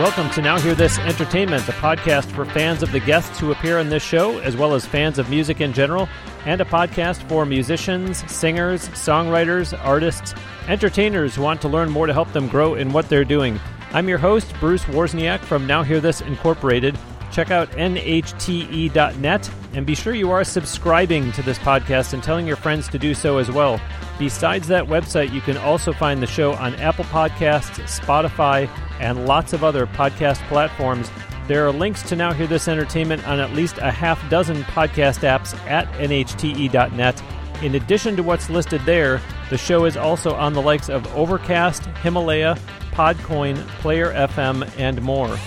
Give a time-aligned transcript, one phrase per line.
[0.00, 3.78] Welcome to Now Hear This Entertainment, the podcast for fans of the guests who appear
[3.78, 6.08] on this show, as well as fans of music in general,
[6.46, 10.34] and a podcast for musicians, singers, songwriters, artists,
[10.68, 13.60] entertainers who want to learn more to help them grow in what they're doing.
[13.92, 16.98] I'm your host, Bruce Wozniak from Now Hear This Incorporated.
[17.30, 22.56] Check out nhte.net and be sure you are subscribing to this podcast and telling your
[22.56, 23.80] friends to do so as well.
[24.18, 28.68] Besides that website, you can also find the show on Apple Podcasts, Spotify,
[29.00, 31.10] and lots of other podcast platforms.
[31.46, 35.20] There are links to Now Hear This Entertainment on at least a half dozen podcast
[35.20, 37.22] apps at nhte.net.
[37.62, 41.84] In addition to what's listed there, the show is also on the likes of Overcast,
[42.02, 42.56] Himalaya,
[42.92, 45.38] Podcoin, Player FM, and more.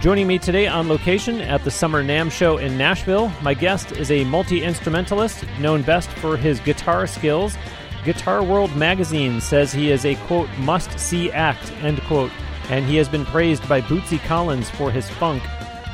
[0.00, 4.10] Joining me today on location at the Summer NAMM Show in Nashville, my guest is
[4.10, 7.54] a multi instrumentalist known best for his guitar skills.
[8.02, 12.30] Guitar World magazine says he is a quote must see act end quote,
[12.70, 15.42] and he has been praised by Bootsy Collins for his funk.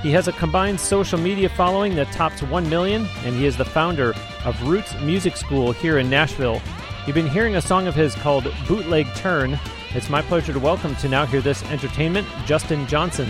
[0.03, 3.65] He has a combined social media following that tops 1 million, and he is the
[3.65, 6.63] founder of Roots Music School here in Nashville.
[7.09, 9.59] You've been hearing a song of his called Bootleg Turn.
[9.97, 13.29] It's my pleasure to welcome to Now Hear This Entertainment, Justin Johnson.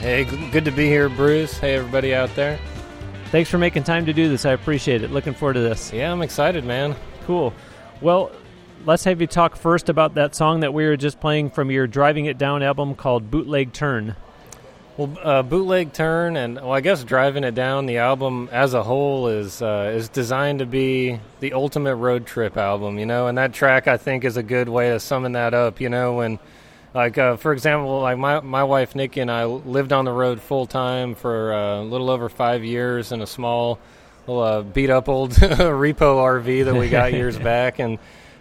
[0.00, 1.58] Hey, good to be here, Bruce.
[1.58, 2.58] Hey, everybody out there.
[3.26, 4.46] Thanks for making time to do this.
[4.46, 5.10] I appreciate it.
[5.10, 5.92] Looking forward to this.
[5.92, 6.96] Yeah, I'm excited, man.
[7.26, 7.52] Cool.
[8.00, 8.32] Well,
[8.86, 11.86] let's have you talk first about that song that we were just playing from your
[11.86, 14.16] Driving It Down album called Bootleg Turn.
[14.96, 18.82] Well, uh, Bootleg Turn, and well, I guess Driving It Down, the album as a
[18.82, 23.26] whole is uh, is designed to be the ultimate road trip album, you know.
[23.26, 25.78] And that track, I think, is a good way of summing that up.
[25.78, 26.38] You know, when
[26.94, 30.40] like uh, for example, like my my wife Nikki and I lived on the road
[30.40, 33.78] full time for uh, a little over five years in a small,
[34.26, 37.98] little, uh, beat up old repo RV that we got years back, and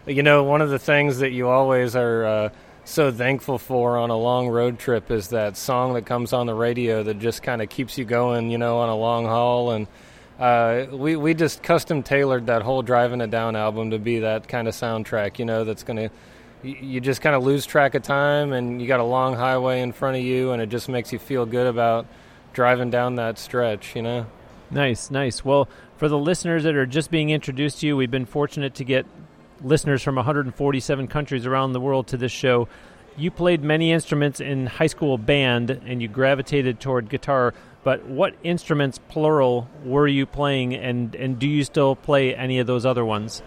[0.07, 2.50] you know one of the things that you always are uh,
[2.85, 6.56] so thankful for on a long road trip is that song that comes on the
[6.56, 9.88] radio that just kind of keeps you going, you know, on a long haul and.
[10.40, 14.47] Uh, we we just custom tailored that whole driving it down album to be that
[14.47, 16.09] kind of soundtrack, you know, that's going to
[16.64, 19.92] you just kind of lose track of time and you got a long highway in
[19.92, 22.06] front of you and it just makes you feel good about
[22.53, 24.25] driving down that stretch you know?
[24.72, 25.44] Nice nice.
[25.44, 28.84] Well for the listeners that are just being introduced to you we've been fortunate to
[28.84, 29.06] get
[29.62, 32.68] listeners from 147 countries around the world to this show.
[33.18, 37.53] You played many instruments in high school band and you gravitated toward guitar
[37.84, 42.68] but what instruments plural were you playing and and do you still play any of
[42.68, 43.41] those other ones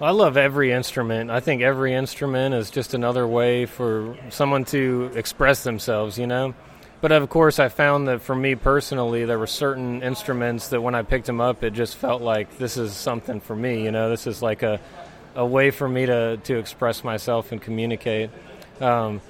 [0.00, 1.28] I love every instrument.
[1.28, 6.54] I think every instrument is just another way for someone to express themselves, you know?
[7.00, 10.94] But of course, I found that for me personally, there were certain instruments that when
[10.94, 14.08] I picked them up, it just felt like this is something for me, you know?
[14.08, 14.78] This is like a,
[15.34, 18.30] a way for me to, to express myself and communicate.
[18.80, 19.20] Um,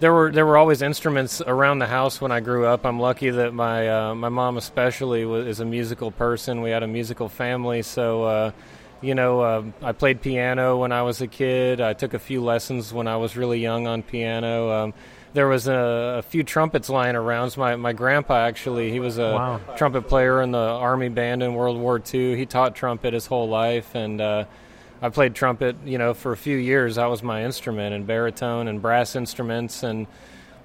[0.00, 2.86] there were there were always instruments around the house when I grew up.
[2.86, 6.60] I'm lucky that my uh, my mom especially was, is a musical person.
[6.60, 8.50] We had a musical family, so uh,
[9.00, 11.80] you know, uh, I played piano when I was a kid.
[11.80, 14.70] I took a few lessons when I was really young on piano.
[14.70, 14.94] Um,
[15.34, 17.50] there was a, a, few trumpets lying around.
[17.50, 19.60] So my my grandpa actually, he was a wow.
[19.76, 22.36] trumpet player in the army band in World War II.
[22.36, 24.44] He taught trumpet his whole life, and uh,
[25.00, 25.76] I played trumpet.
[25.84, 29.82] You know, for a few years, that was my instrument, and baritone and brass instruments,
[29.82, 30.06] and.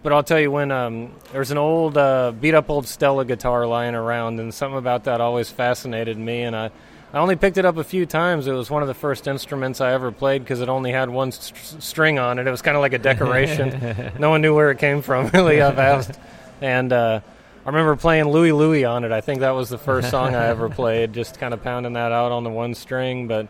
[0.01, 3.65] But I'll tell you when um, there's an old uh, beat up old Stella guitar
[3.65, 6.71] lying around, and something about that always fascinated me, and I
[7.13, 8.47] I only picked it up a few times.
[8.47, 11.31] It was one of the first instruments I ever played because it only had one
[11.31, 12.47] st- string on it.
[12.47, 14.11] It was kind of like a decoration.
[14.19, 16.19] no one knew where it came from, really, I've asked.
[16.59, 17.19] And uh,
[17.63, 19.11] I remember playing Louie Louie on it.
[19.11, 22.11] I think that was the first song I ever played, just kind of pounding that
[22.11, 23.27] out on the one string.
[23.27, 23.47] But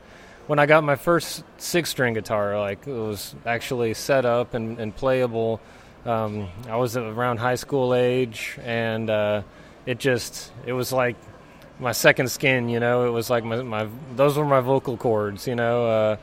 [0.47, 4.78] when I got my first six string guitar, like it was actually set up and,
[4.78, 5.61] and playable,
[6.05, 9.43] um, I was around high school age, and uh,
[9.85, 11.16] it just, it was like
[11.84, 12.70] my second skin.
[12.70, 15.46] You know, it was like my, my those were my vocal cords.
[15.46, 16.18] You know, uh,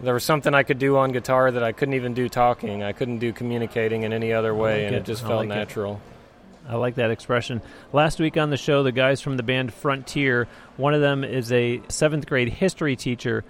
[0.00, 2.82] there was something I could do on guitar that I couldn't even do talking.
[2.82, 5.48] I couldn't do communicating in any other way, like and it, it just felt like
[5.48, 5.94] natural.
[5.94, 6.70] It.
[6.72, 7.60] I like that expression.
[7.92, 11.50] Last week on the show, the guys from the band Frontier, one of them is
[11.52, 13.44] a seventh grade history teacher,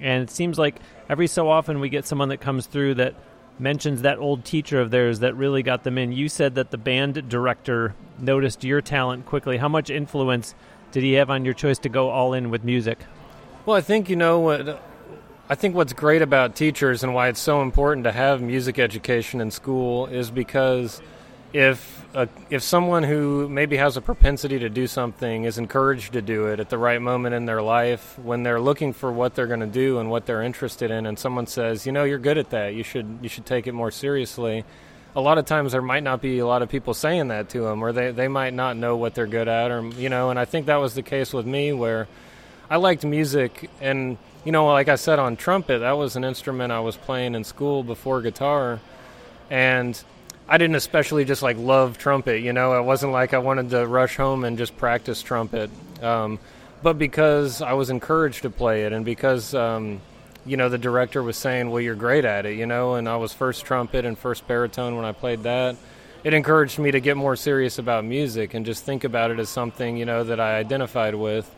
[0.00, 3.14] and it seems like every so often we get someone that comes through that
[3.58, 6.12] mentions that old teacher of theirs that really got them in.
[6.12, 9.58] You said that the band director noticed your talent quickly.
[9.58, 10.54] How much influence
[10.94, 13.00] did he have on your choice to go all in with music?
[13.66, 14.80] Well, I think you know what.
[15.48, 19.40] I think what's great about teachers and why it's so important to have music education
[19.40, 21.02] in school is because
[21.52, 26.22] if a, if someone who maybe has a propensity to do something is encouraged to
[26.22, 29.48] do it at the right moment in their life when they're looking for what they're
[29.48, 32.38] going to do and what they're interested in and someone says you know you're good
[32.38, 34.64] at that you should you should take it more seriously
[35.16, 37.60] a lot of times there might not be a lot of people saying that to
[37.60, 40.38] them or they, they might not know what they're good at or you know and
[40.38, 42.08] i think that was the case with me where
[42.68, 46.72] i liked music and you know like i said on trumpet that was an instrument
[46.72, 48.80] i was playing in school before guitar
[49.50, 50.02] and
[50.48, 52.42] I didn't especially just like love trumpet.
[52.42, 55.70] You know, it wasn't like I wanted to rush home and just practice trumpet.
[56.02, 56.38] Um,
[56.82, 60.02] but because I was encouraged to play it, and because um,
[60.46, 63.16] you know the director was saying, "Well, you're great at it," you know, and I
[63.16, 65.76] was first trumpet and first baritone when I played that.
[66.22, 69.48] It encouraged me to get more serious about music and just think about it as
[69.48, 71.52] something you know that I identified with.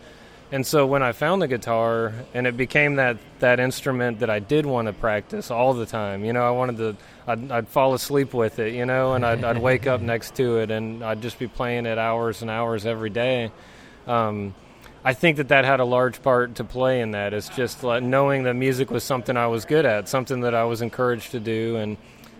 [0.53, 4.39] And so when I found the guitar and it became that, that instrument that I
[4.39, 6.97] did want to practice all the time, you know, I wanted to,
[7.27, 10.59] I'd, I'd fall asleep with it, you know, and I'd, I'd, wake up next to
[10.59, 13.51] it and I'd just be playing it hours and hours every day.
[14.07, 14.55] Um,
[15.07, 17.33] I think that that had a large part to play in that.
[17.33, 20.65] It's just like knowing that music was something I was good at, something that I
[20.65, 21.97] was encouraged to do, and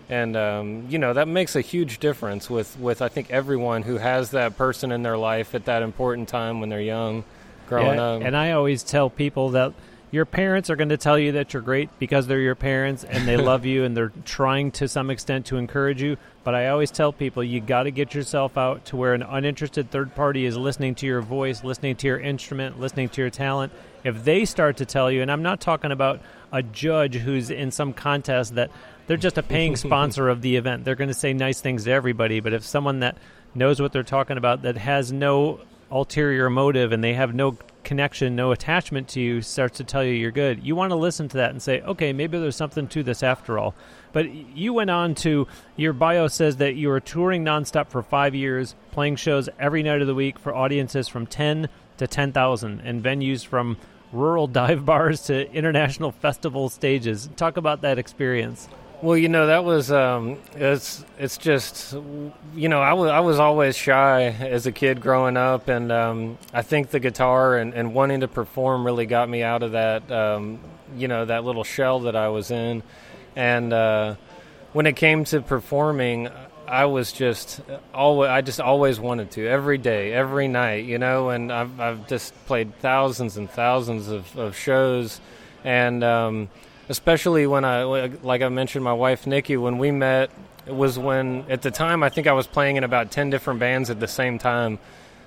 [0.09, 3.99] and um, you know that makes a huge difference with with I think everyone who
[3.99, 7.23] has that person in their life at that important time when they're young
[7.69, 8.21] growing yeah, up.
[8.21, 9.71] And I always tell people that
[10.11, 13.25] your parents are going to tell you that you're great because they're your parents and
[13.25, 16.17] they love you and they're trying to some extent to encourage you.
[16.47, 19.91] But I always tell people you got to get yourself out to where an uninterested
[19.91, 23.73] third party is listening to your voice, listening to your instrument, listening to your talent.
[24.05, 26.21] If they start to tell you, and I'm not talking about
[26.53, 28.71] a judge who's in some contest that
[29.07, 31.91] they're just a paying sponsor of the event, they're going to say nice things to
[31.91, 32.39] everybody.
[32.39, 33.17] But if someone that
[33.53, 35.59] knows what they're talking about, that has no
[35.91, 40.13] ulterior motive and they have no connection, no attachment to you, starts to tell you
[40.13, 43.03] you're good, you want to listen to that and say, okay, maybe there's something to
[43.03, 43.75] this after all.
[44.13, 48.33] But you went on to your bio says that you were touring nonstop for five
[48.33, 53.03] years, playing shows every night of the week for audiences from 10 to 10,000 and
[53.03, 53.77] venues from
[54.11, 57.29] rural dive bars to international festival stages.
[57.35, 58.67] Talk about that experience.
[58.99, 61.93] Well, you know that was um, it's it's just
[62.55, 66.39] you know I was I was always shy as a kid growing up, and um,
[66.51, 70.11] I think the guitar and, and wanting to perform really got me out of that
[70.11, 70.59] um,
[70.95, 72.81] you know that little shell that I was in,
[73.37, 74.15] and uh,
[74.73, 76.27] when it came to performing,
[76.67, 77.61] I was just
[77.93, 82.07] always I just always wanted to every day, every night, you know, and I've I've
[82.07, 85.21] just played thousands and thousands of, of shows,
[85.63, 86.49] and um,
[86.89, 90.31] especially when I, like I mentioned, my wife Nikki, when we met,
[90.65, 93.59] it was when at the time I think I was playing in about ten different
[93.59, 94.79] bands at the same time.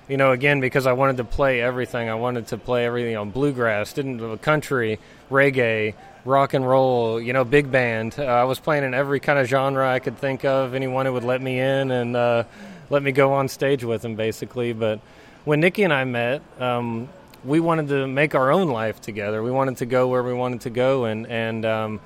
[0.09, 2.09] You know, again because I wanted to play everything.
[2.09, 4.99] I wanted to play everything on bluegrass, didn't a country,
[5.29, 5.93] reggae,
[6.25, 7.19] rock and roll.
[7.19, 8.15] You know, big band.
[8.17, 10.73] Uh, I was playing in every kind of genre I could think of.
[10.73, 12.43] Anyone who would let me in and uh,
[12.89, 14.73] let me go on stage with them, basically.
[14.73, 14.99] But
[15.45, 17.09] when Nikki and I met, um,
[17.43, 19.41] we wanted to make our own life together.
[19.41, 21.99] We wanted to go where we wanted to go and and um,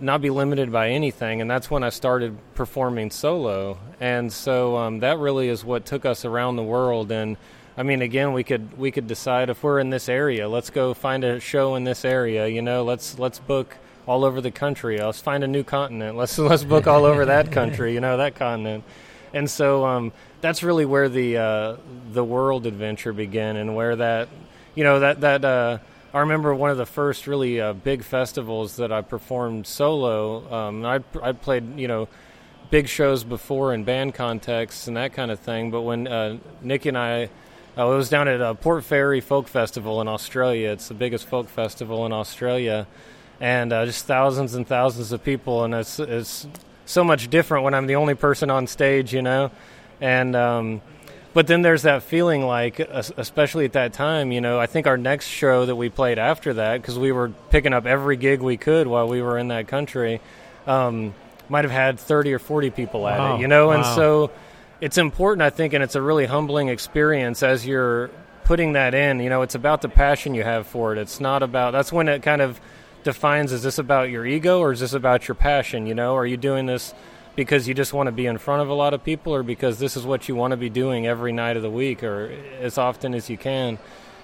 [0.00, 1.40] not be limited by anything.
[1.40, 3.78] And that's when I started performing solo.
[4.00, 7.10] And so um, that really is what took us around the world.
[7.10, 7.36] And
[7.78, 10.94] I mean, again, we could we could decide if we're in this area, let's go
[10.94, 12.48] find a show in this area.
[12.48, 14.98] You know, let's let's book all over the country.
[14.98, 16.16] Let's find a new continent.
[16.16, 17.94] Let's let's book all over that country.
[17.94, 18.82] You know, that continent.
[19.32, 21.76] And so um, that's really where the uh,
[22.10, 24.28] the world adventure began, and where that
[24.74, 25.78] you know that that uh,
[26.12, 30.52] I remember one of the first really uh, big festivals that I performed solo.
[30.52, 32.08] Um, I I played you know
[32.70, 35.70] big shows before in band contexts and that kind of thing.
[35.70, 37.30] But when uh, Nick and I,
[37.78, 40.70] uh, it was down at uh, Port Fairy Folk Festival in Australia.
[40.70, 42.88] It's the biggest folk festival in Australia,
[43.40, 45.62] and uh, just thousands and thousands of people.
[45.62, 46.48] And it's it's
[46.86, 49.50] so much different when I'm the only person on stage, you know,
[50.00, 50.34] and.
[50.34, 50.82] Um,
[51.34, 54.96] but then there's that feeling like especially at that time you know i think our
[54.96, 58.56] next show that we played after that because we were picking up every gig we
[58.56, 60.20] could while we were in that country
[60.66, 61.14] um,
[61.48, 63.36] might have had 30 or 40 people at wow.
[63.36, 63.74] it you know wow.
[63.74, 64.32] and so
[64.80, 68.10] it's important i think and it's a really humbling experience as you're
[68.48, 69.20] putting that in.
[69.20, 70.98] You know it's about the passion you have for it.
[70.98, 72.58] It's not about that's when it kind of
[73.04, 76.16] defines is this about your ego or is this about your passion you know?
[76.16, 76.94] Are you doing this
[77.36, 79.78] because you just want to be in front of a lot of people or because
[79.78, 82.78] this is what you want to be doing every night of the week or as
[82.78, 83.78] often as you can.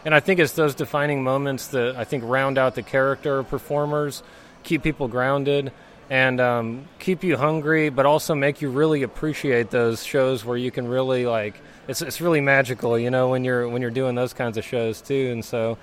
[0.06, 3.48] And I think it's those defining moments that I think round out the character of
[3.48, 4.22] performers,
[4.62, 5.70] keep people grounded,
[6.10, 10.70] and um, keep you hungry, but also make you really appreciate those shows where you
[10.70, 11.54] can really like
[11.88, 15.00] it's it's really magical, you know, when you're when you're doing those kinds of shows
[15.00, 15.30] too.
[15.32, 15.78] And so,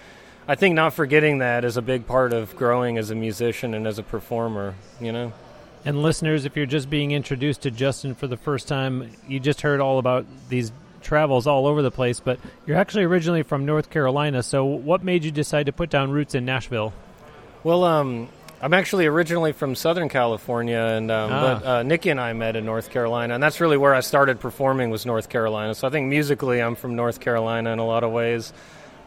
[0.48, 3.88] I think not forgetting that is a big part of growing as a musician and
[3.88, 5.34] as a performer, you know.
[5.84, 9.62] And listeners, if you're just being introduced to Justin for the first time, you just
[9.62, 13.90] heard all about these travels all over the place, but you're actually originally from North
[13.90, 14.44] Carolina.
[14.44, 16.94] So, what made you decide to put down roots in Nashville?
[17.64, 18.30] Well, um,
[18.64, 21.42] I'm actually originally from Southern California, and um, ah.
[21.42, 24.40] but uh, Nikki and I met in North Carolina, and that's really where I started
[24.40, 25.74] performing was North Carolina.
[25.74, 28.54] So I think musically, I'm from North Carolina in a lot of ways,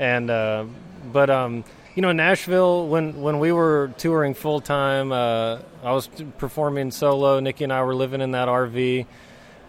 [0.00, 0.64] and uh,
[1.12, 6.08] but um, you know, Nashville when when we were touring full time, uh, I was
[6.38, 7.38] performing solo.
[7.38, 9.06] Nikki and I were living in that RV.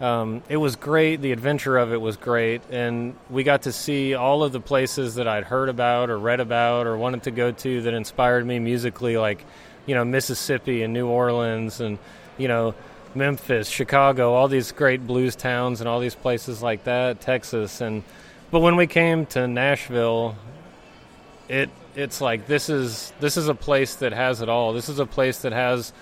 [0.00, 1.22] Um, it was great.
[1.22, 5.14] The adventure of it was great, and we got to see all of the places
[5.14, 8.58] that I'd heard about or read about or wanted to go to that inspired me
[8.58, 9.46] musically, like
[9.86, 11.98] you know Mississippi and New Orleans and
[12.36, 12.74] you know
[13.14, 18.02] Memphis, Chicago, all these great blues towns and all these places like that, Texas and
[18.50, 20.36] but when we came to Nashville,
[21.48, 24.72] it it's like this is this is a place that has it all.
[24.72, 25.92] This is a place that has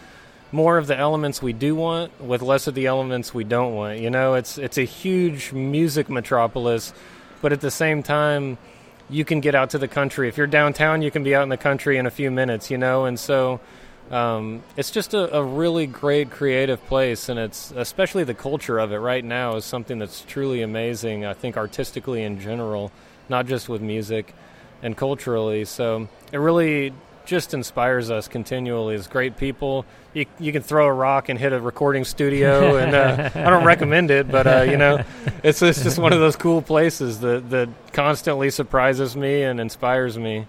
[0.52, 3.98] more of the elements we do want with less of the elements we don't want.
[4.00, 6.92] You know, it's it's a huge music metropolis,
[7.40, 8.58] but at the same time
[9.11, 10.28] you can get out to the country.
[10.28, 12.78] If you're downtown, you can be out in the country in a few minutes, you
[12.78, 13.61] know, and so
[14.11, 18.92] um, it's just a, a, really great creative place, and it's especially the culture of
[18.92, 21.25] it right now is something that's truly amazing.
[21.25, 22.92] I think artistically in general,
[23.30, 24.34] not just with music
[24.82, 25.64] and culturally.
[25.64, 26.92] So it really
[27.25, 29.85] just inspires us continually as great people.
[30.12, 33.64] You, you can throw a rock and hit a recording studio, and uh, I don't
[33.64, 35.02] recommend it, but uh, you know,
[35.43, 40.19] it's, it's just one of those cool places that that constantly surprises me and inspires
[40.19, 40.47] me.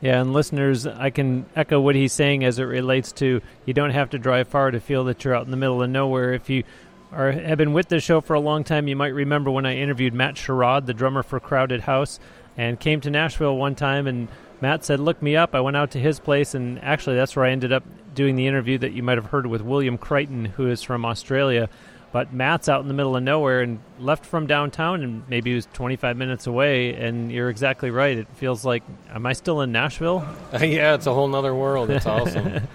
[0.00, 3.90] Yeah, and listeners, I can echo what he's saying as it relates to you don't
[3.90, 6.34] have to drive far to feel that you're out in the middle of nowhere.
[6.34, 6.64] If you
[7.10, 9.76] are have been with the show for a long time, you might remember when I
[9.76, 12.20] interviewed Matt Sherrod, the drummer for Crowded House,
[12.56, 14.28] and came to Nashville one time and
[14.60, 17.44] Matt said, "Look me up." I went out to his place, and actually, that's where
[17.44, 17.84] I ended up
[18.14, 21.68] doing the interview that you might have heard with William Crighton, who is from Australia.
[22.12, 25.56] But Matt's out in the middle of nowhere and left from downtown, and maybe he
[25.56, 26.94] was 25 minutes away.
[26.94, 28.16] And you're exactly right.
[28.16, 30.24] It feels like, am I still in Nashville?
[30.52, 31.90] yeah, it's a whole other world.
[31.90, 32.68] It's awesome.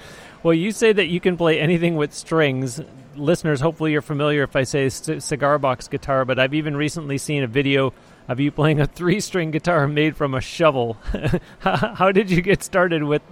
[0.44, 2.82] well, you say that you can play anything with strings.
[3.16, 7.18] Listeners, hopefully you're familiar if I say c- cigar box guitar, but I've even recently
[7.18, 7.94] seen a video
[8.30, 10.98] of you playing a three string guitar made from a shovel.
[11.60, 13.24] how, did you get started with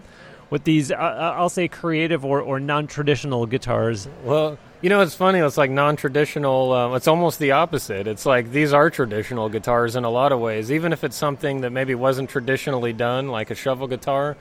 [0.49, 0.91] with these?
[0.91, 4.09] Uh, uh I'll say creative or, or non traditional guitars.
[4.23, 5.39] Well, you know, it's funny.
[5.39, 6.73] It's like non traditional.
[6.73, 8.07] Um, it's almost the opposite.
[8.07, 11.61] It's like these are traditional guitars in a lot of ways, even if it's something
[11.61, 14.35] that maybe wasn't traditionally done, like a shovel guitar.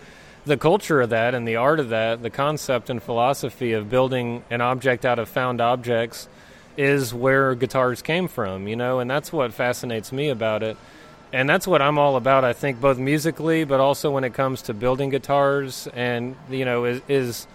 [0.47, 4.45] The culture of that and the art of that, the concept and philosophy of building
[4.49, 6.29] an object out of found objects
[6.77, 10.77] is where guitars came from, you know, and that's what fascinates me about it.
[11.33, 14.63] And that's what I'm all about, I think, both musically, but also when it comes
[14.63, 17.47] to building guitars and, you know, is, is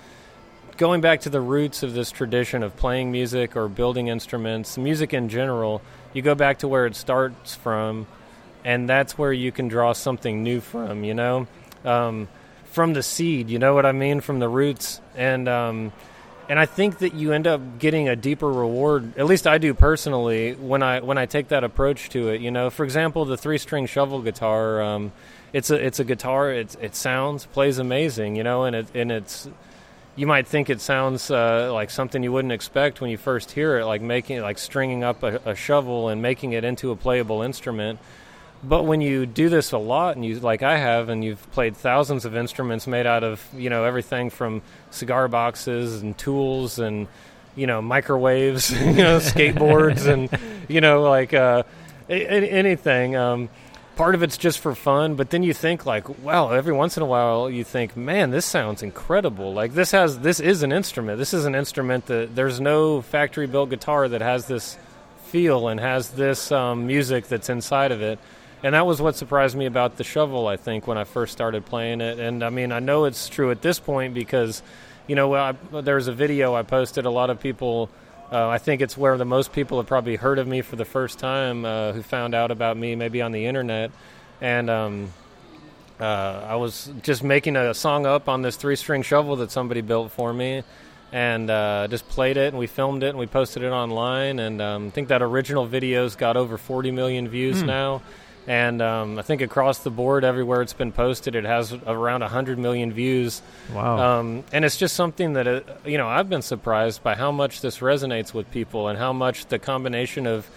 [0.78, 5.14] going back to the roots of this tradition of playing music or building instruments, music
[5.14, 5.82] in general,
[6.14, 8.08] you go back to where it starts from,
[8.66, 11.48] and that's where you can draw something new from, you know?
[11.86, 12.28] Um,
[12.66, 14.22] from the seed, you know what I mean?
[14.22, 15.02] From the roots.
[15.16, 15.92] And, um,
[16.50, 19.18] and I think that you end up getting a deeper reward.
[19.18, 22.42] At least I do personally when I when I take that approach to it.
[22.42, 24.82] You know, for example, the three string shovel guitar.
[24.82, 25.12] Um,
[25.54, 26.52] it's a it's a guitar.
[26.52, 28.36] It it sounds plays amazing.
[28.36, 29.48] You know, and it and it's
[30.16, 33.80] you might think it sounds uh, like something you wouldn't expect when you first hear
[33.80, 37.42] it, like making like stringing up a, a shovel and making it into a playable
[37.42, 38.00] instrument.
[38.64, 41.76] But when you do this a lot, and you like I have, and you've played
[41.76, 47.08] thousands of instruments made out of you know everything from cigar boxes and tools and
[47.56, 50.30] you know microwaves, you know skateboards, and
[50.68, 51.64] you know like uh,
[52.08, 53.16] anything.
[53.16, 53.50] Um,
[53.96, 57.04] part of it's just for fun, but then you think like, wow, every once in
[57.04, 59.54] a while you think, man, this sounds incredible.
[59.54, 61.18] Like this has this is an instrument.
[61.18, 64.78] This is an instrument that there's no factory built guitar that has this
[65.26, 68.20] feel and has this um, music that's inside of it
[68.64, 70.48] and that was what surprised me about the shovel.
[70.48, 73.52] I think when I first started playing it, and I mean I know it's true
[73.52, 74.62] at this point because,
[75.08, 77.06] you know, I, there's a video I posted.
[77.06, 77.90] A lot of people,
[78.32, 80.86] uh, I think it's where the most people have probably heard of me for the
[80.86, 83.92] first time, uh, who found out about me maybe on the internet,
[84.40, 84.70] and.
[84.70, 85.14] Um,
[86.00, 90.12] uh, I was just making a song up on this three-string shovel that somebody built
[90.12, 90.64] for me,
[91.12, 94.62] and uh, just played it and we filmed it and we posted it online and
[94.62, 97.68] um, I think that original video's got over 40 million views mm.
[97.68, 98.02] now
[98.48, 102.58] and um, I think across the board, everywhere it's been posted, it has around 100
[102.58, 103.42] million views.
[103.74, 104.20] Wow!
[104.20, 107.32] Um, and it's just something that it, uh, you know I've been surprised by how
[107.32, 110.50] much this resonates with people, and how much the combination of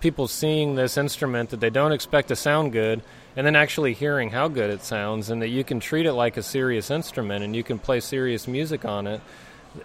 [0.00, 3.02] people seeing this instrument that they don't expect to sound good,
[3.36, 6.36] and then actually hearing how good it sounds, and that you can treat it like
[6.36, 9.20] a serious instrument, and you can play serious music on it,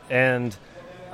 [0.10, 0.56] and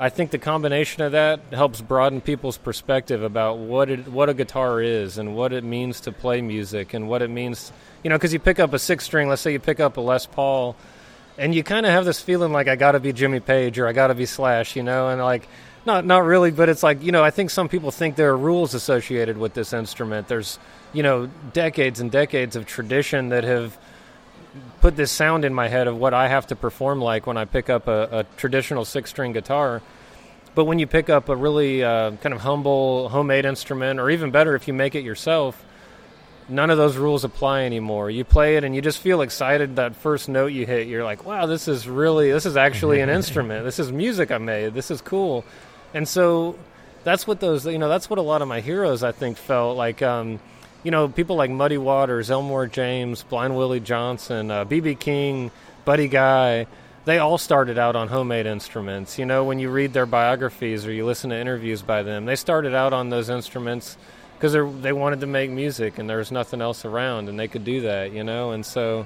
[0.01, 4.33] I think the combination of that helps broaden people's perspective about what it, what a
[4.33, 7.71] guitar is and what it means to play music and what it means,
[8.03, 10.01] you know, because you pick up a six string, let's say you pick up a
[10.01, 10.75] Les Paul,
[11.37, 13.85] and you kind of have this feeling like I got to be Jimmy Page or
[13.85, 15.47] I got to be Slash, you know, and like
[15.85, 18.37] not not really, but it's like you know I think some people think there are
[18.37, 20.27] rules associated with this instrument.
[20.27, 20.57] There's
[20.93, 23.77] you know decades and decades of tradition that have
[24.81, 27.45] put this sound in my head of what I have to perform like when I
[27.45, 29.81] pick up a, a traditional six string guitar.
[30.53, 34.31] But when you pick up a really uh, kind of humble homemade instrument, or even
[34.31, 35.63] better, if you make it yourself,
[36.49, 38.09] none of those rules apply anymore.
[38.09, 40.87] You play it and you just feel excited that first note you hit.
[40.87, 43.63] You're like, wow, this is really, this is actually an instrument.
[43.63, 44.73] This is music I made.
[44.73, 45.45] This is cool.
[45.93, 46.57] And so
[47.05, 49.77] that's what those, you know, that's what a lot of my heroes, I think, felt
[49.77, 50.01] like.
[50.01, 50.39] Um,
[50.83, 55.51] you know, people like Muddy Waters, Elmore James, Blind Willie Johnson, BB uh, King,
[55.85, 56.67] Buddy Guy,
[57.05, 59.17] they all started out on homemade instruments.
[59.17, 62.35] You know, when you read their biographies or you listen to interviews by them, they
[62.35, 63.97] started out on those instruments
[64.37, 67.63] because they wanted to make music and there was nothing else around and they could
[67.63, 68.51] do that, you know?
[68.51, 69.05] And so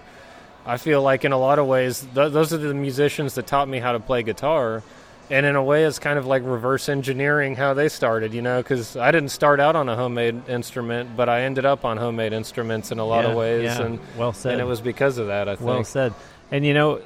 [0.66, 3.68] I feel like in a lot of ways, th- those are the musicians that taught
[3.68, 4.82] me how to play guitar
[5.30, 8.62] and in a way it's kind of like reverse engineering how they started you know
[8.62, 12.34] because i didn't start out on a homemade instrument but i ended up on homemade
[12.34, 13.82] instruments in a lot yeah, of ways yeah.
[13.82, 14.54] and well said.
[14.54, 15.68] and it was because of that i think.
[15.68, 16.14] well said.
[16.52, 17.02] And you know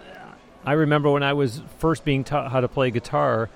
[0.66, 3.50] i remember when i was first being taught how to play guitar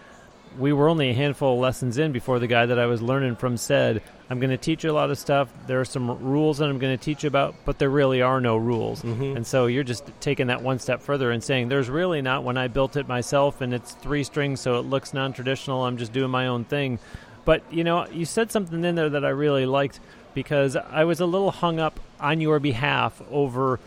[0.57, 3.35] we were only a handful of lessons in before the guy that I was learning
[3.35, 5.51] from said, I'm going to teach you a lot of stuff.
[5.67, 8.39] There are some rules that I'm going to teach you about, but there really are
[8.39, 9.01] no rules.
[9.01, 9.37] Mm-hmm.
[9.37, 12.57] And so you're just taking that one step further and saying, there's really not when
[12.57, 15.85] I built it myself and it's three strings, so it looks non traditional.
[15.85, 16.99] I'm just doing my own thing.
[17.45, 19.99] But, you know, you said something in there that I really liked
[20.33, 23.79] because I was a little hung up on your behalf over.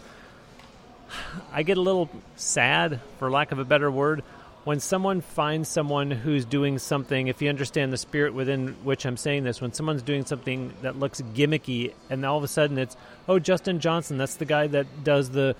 [1.52, 4.22] I get a little sad, for lack of a better word,
[4.66, 9.16] when someone finds someone who's doing something, if you understand the spirit within which I'm
[9.16, 12.96] saying this, when someone's doing something that looks gimmicky, and all of a sudden it's,
[13.28, 15.54] oh, Justin Johnson, that's the guy that does the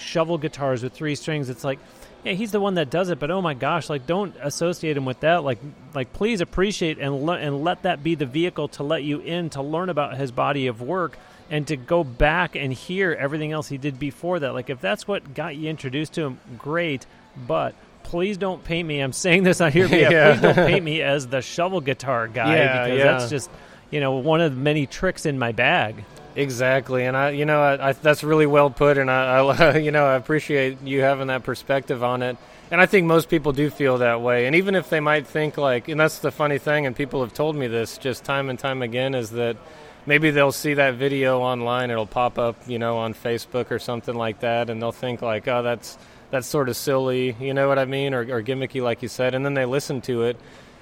[0.00, 1.50] shovel guitars with three strings.
[1.50, 1.78] It's like,
[2.24, 5.04] yeah, he's the one that does it, but oh my gosh, like don't associate him
[5.04, 5.44] with that.
[5.44, 5.58] Like,
[5.94, 9.50] like please appreciate and le- and let that be the vehicle to let you in
[9.50, 11.16] to learn about his body of work
[11.48, 14.52] and to go back and hear everything else he did before that.
[14.52, 17.06] Like, if that's what got you introduced to him, great.
[17.46, 19.00] But please don't paint me.
[19.00, 20.32] I'm saying this on here, but yeah, yeah.
[20.32, 23.04] please don't paint me as the shovel guitar guy yeah, because yeah.
[23.04, 23.50] that's just
[23.90, 26.04] you know one of the many tricks in my bag.
[26.34, 29.90] Exactly, and I, you know, I, I, that's really well put, and I, I, you
[29.90, 32.36] know, I appreciate you having that perspective on it.
[32.70, 34.46] And I think most people do feel that way.
[34.46, 37.34] And even if they might think like, and that's the funny thing, and people have
[37.34, 39.58] told me this just time and time again, is that
[40.06, 44.14] maybe they'll see that video online, it'll pop up, you know, on Facebook or something
[44.14, 45.98] like that, and they'll think like, oh, that's
[46.32, 49.34] that's sort of silly, you know what I mean, or, or gimmicky, like you said,
[49.34, 50.38] and then they listen to it.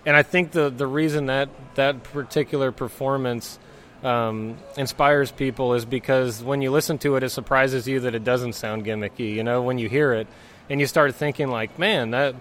[0.06, 3.58] And I think the the reason that that particular performance
[4.04, 8.22] um, inspires people is because when you listen to it, it surprises you that it
[8.22, 9.34] doesn't sound gimmicky.
[9.34, 10.28] You know, when you hear it,
[10.70, 12.36] and you start thinking like, man, that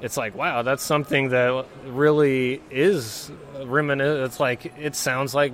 [0.00, 3.30] it's like, wow, that's something that really is
[3.64, 4.24] reminiscent.
[4.24, 5.52] It's like it sounds like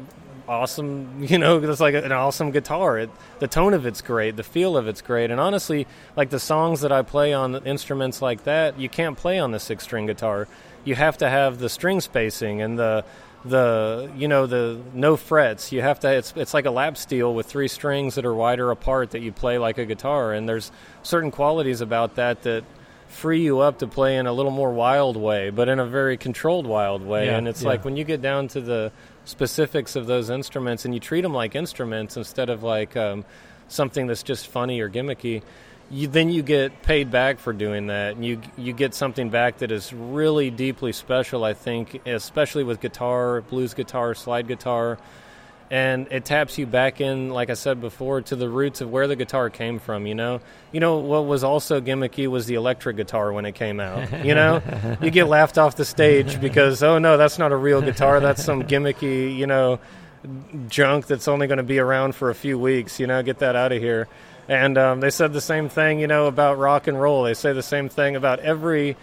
[0.48, 2.98] awesome, you know, it's like an awesome guitar.
[2.98, 6.40] It, the tone of it's great, the feel of it's great, and honestly, like the
[6.40, 10.06] songs that I play on instruments like that, you can't play on the six string
[10.06, 10.48] guitar.
[10.84, 13.04] You have to have the string spacing and the
[13.44, 15.72] the you know the no frets.
[15.72, 16.12] You have to.
[16.12, 19.32] It's it's like a lap steel with three strings that are wider apart that you
[19.32, 20.70] play like a guitar, and there's
[21.02, 22.64] certain qualities about that that
[23.08, 26.16] free you up to play in a little more wild way, but in a very
[26.16, 27.26] controlled wild way.
[27.26, 27.68] Yeah, and it's yeah.
[27.68, 28.92] like when you get down to the
[29.26, 33.24] specifics of those instruments and you treat them like instruments instead of like um,
[33.68, 35.42] something that's just funny or gimmicky,
[35.90, 39.58] you, then you get paid back for doing that, and you you get something back
[39.58, 41.44] that is really deeply special.
[41.44, 44.98] I think, especially with guitar, blues guitar, slide guitar
[45.70, 49.08] and it taps you back in like i said before to the roots of where
[49.08, 50.40] the guitar came from you know?
[50.72, 54.34] You know what was also gimmicky was the electric guitar when it came out you
[54.34, 54.62] know?
[55.00, 58.20] You get laughed off the stage because oh no that's not a real guitar.
[58.20, 59.80] That's some gimmicky you know
[60.68, 63.22] junk that's only going to be around for a few weeks you know?
[63.22, 64.08] Get that out of here.
[64.48, 67.24] And um, they said the same thing you know about rock and roll.
[67.24, 68.96] They say the same thing about every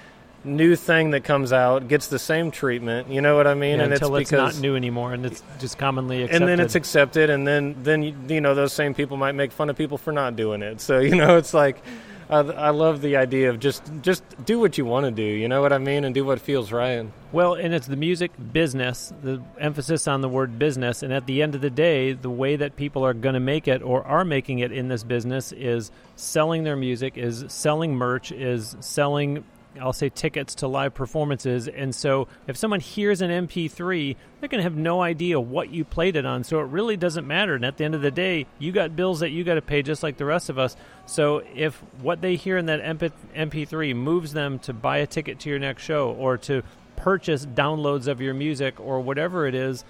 [0.43, 3.09] new thing that comes out gets the same treatment.
[3.09, 3.77] You know what I mean?
[3.77, 6.41] Yeah, and until it's, it's not new anymore, and it's just commonly accepted.
[6.41, 9.51] And then it's accepted, and then then you, you know those same people might make
[9.51, 10.81] fun of people for not doing it.
[10.81, 11.81] So you know it's like.
[12.29, 15.21] I, I love the idea of just just do what you want to do.
[15.21, 17.05] You know what I mean, and do what feels right.
[17.33, 21.03] Well, and it's the music business, the emphasis on the word business.
[21.03, 23.67] And at the end of the day, the way that people are going to make
[23.67, 28.31] it or are making it in this business is selling their music, is selling merch,
[28.31, 29.43] is selling
[29.79, 31.67] I'll say tickets to live performances.
[31.67, 35.83] And so if someone hears an MP3, they're going to have no idea what you
[35.83, 36.43] played it on.
[36.43, 37.55] So it really doesn't matter.
[37.55, 39.81] And at the end of the day, you got bills that you got to pay
[39.81, 40.75] just like the rest of us.
[41.05, 45.49] So if what they hear in that MP3 moves them to buy a ticket to
[45.49, 46.63] your next show or to
[46.95, 49.83] purchase downloads of your music or whatever it is,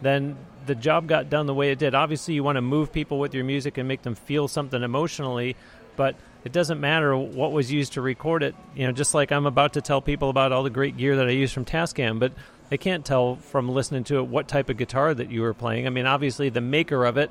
[0.00, 1.94] then the job got done the way it did.
[1.94, 5.56] Obviously, you want to move people with your music and make them feel something emotionally,
[5.96, 8.54] but it doesn't matter what was used to record it.
[8.74, 11.26] You know, just like I'm about to tell people about all the great gear that
[11.26, 12.32] I use from Tascam, but
[12.68, 15.86] they can't tell from listening to it what type of guitar that you were playing.
[15.86, 17.30] I mean, obviously, the maker of it,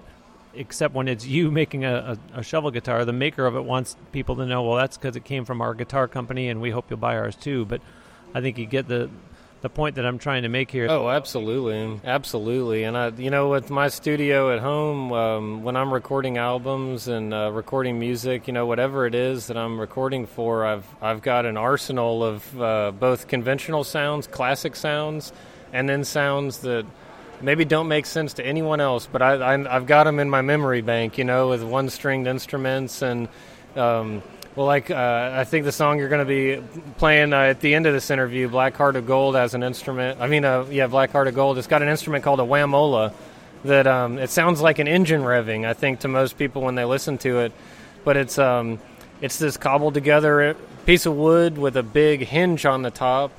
[0.53, 3.95] except when it's you making a, a, a shovel guitar, the maker of it wants
[4.11, 6.85] people to know, well, that's because it came from our guitar company, and we hope
[6.89, 7.65] you'll buy ours too.
[7.65, 7.81] But
[8.33, 9.09] I think you get the
[9.63, 10.87] the point that I'm trying to make here.
[10.89, 12.83] Oh, absolutely, absolutely.
[12.83, 17.33] And I, you know, with my studio at home, um, when I'm recording albums and
[17.33, 21.45] uh, recording music, you know, whatever it is that I'm recording for, I've I've got
[21.45, 25.31] an arsenal of uh, both conventional sounds, classic sounds,
[25.71, 26.85] and then sounds that
[27.41, 30.41] maybe don't make sense to anyone else, but I, I have got them in my
[30.41, 33.29] memory bank, you know, with one stringed instruments and.
[33.77, 34.21] Um,
[34.55, 36.61] well, like uh, I think the song you're going to be
[36.97, 40.21] playing uh, at the end of this interview, "Black Heart of Gold," as an instrument.
[40.21, 43.13] I mean, uh, yeah, "Black Heart of Gold." It's got an instrument called a whamola
[43.65, 45.65] that um, it sounds like an engine revving.
[45.65, 47.51] I think to most people when they listen to it,
[48.03, 48.79] but it's um,
[49.21, 53.31] it's this cobbled together piece of wood with a big hinge on the top.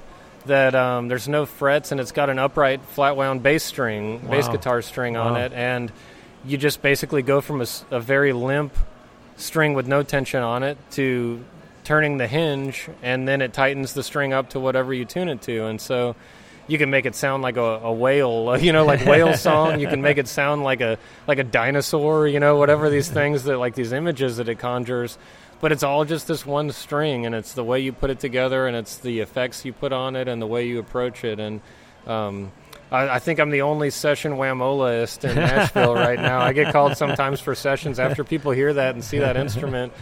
[0.47, 4.31] That um, there's no frets and it's got an upright flat wound bass string, wow.
[4.31, 5.29] bass guitar string wow.
[5.29, 5.91] on it, and
[6.45, 8.75] you just basically go from a, a very limp
[9.37, 11.45] string with no tension on it to
[11.85, 15.43] turning the hinge and then it tightens the string up to whatever you tune it
[15.43, 15.67] to.
[15.67, 16.17] And so
[16.67, 19.81] you can make it sound like a, a whale you know like whale song.
[19.81, 23.45] You can make it sound like a like a dinosaur you know whatever these things
[23.45, 25.19] that like these images that it conjures.
[25.61, 28.67] But it's all just this one string and it's the way you put it together
[28.67, 31.41] and it's the effects you put on it and the way you approach it.
[31.41, 31.61] And
[32.07, 32.53] um,
[32.95, 36.41] I, I, think I'm the only session whamolaist in Nashville right now.
[36.41, 39.93] I get called sometimes for sessions after people hear that and see that instrument,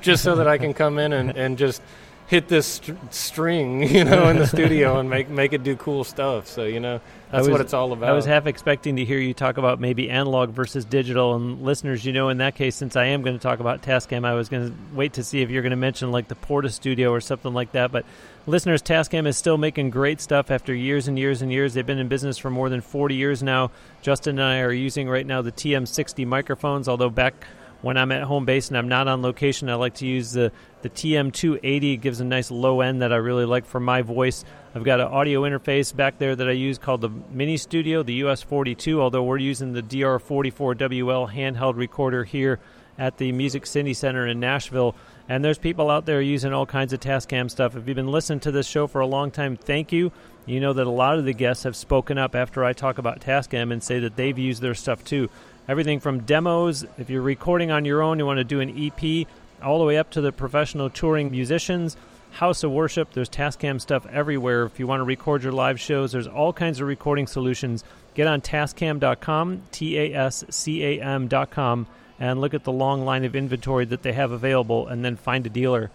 [0.00, 1.82] just so that I can come in and, and just
[2.26, 6.04] hit this st- string, you know, in the studio and make make it do cool
[6.04, 6.46] stuff.
[6.48, 8.10] So you know, that's was, what it's all about.
[8.10, 11.34] I was half expecting to hear you talk about maybe analog versus digital.
[11.34, 14.24] And listeners, you know, in that case, since I am going to talk about Tascam,
[14.24, 16.68] I was going to wait to see if you're going to mention like the Porta
[16.68, 17.90] Studio or something like that.
[17.90, 18.04] But
[18.46, 21.74] listeners, Tascam is still making great stuff after years and years and years.
[21.74, 23.70] They've been in business for more than 40 years now.
[24.02, 27.34] Justin and I are using right now the TM60 microphones, although back
[27.82, 30.52] when I'm at home base and I'm not on location, I like to use the,
[30.82, 31.94] the TM280.
[31.94, 34.44] It gives a nice low end that I really like for my voice.
[34.74, 38.22] I've got an audio interface back there that I use called the Mini Studio, the
[38.22, 42.60] US42, although we're using the DR44WL handheld recorder here
[42.98, 44.94] at the Music City Center in Nashville.
[45.28, 47.76] And there's people out there using all kinds of Tascam stuff.
[47.76, 50.12] If you've been listening to this show for a long time, thank you.
[50.46, 53.20] You know that a lot of the guests have spoken up after I talk about
[53.20, 55.30] Tascam and say that they've used their stuff too.
[55.68, 59.26] Everything from demos, if you're recording on your own, you want to do an EP,
[59.62, 61.96] all the way up to the professional touring musicians.
[62.32, 64.64] House of Worship, there's Tascam stuff everywhere.
[64.64, 67.84] If you want to record your live shows, there's all kinds of recording solutions.
[68.14, 71.86] Get on tascam.com, T A S C A M.com
[72.22, 75.44] and look at the long line of inventory that they have available and then find
[75.44, 75.90] a dealer.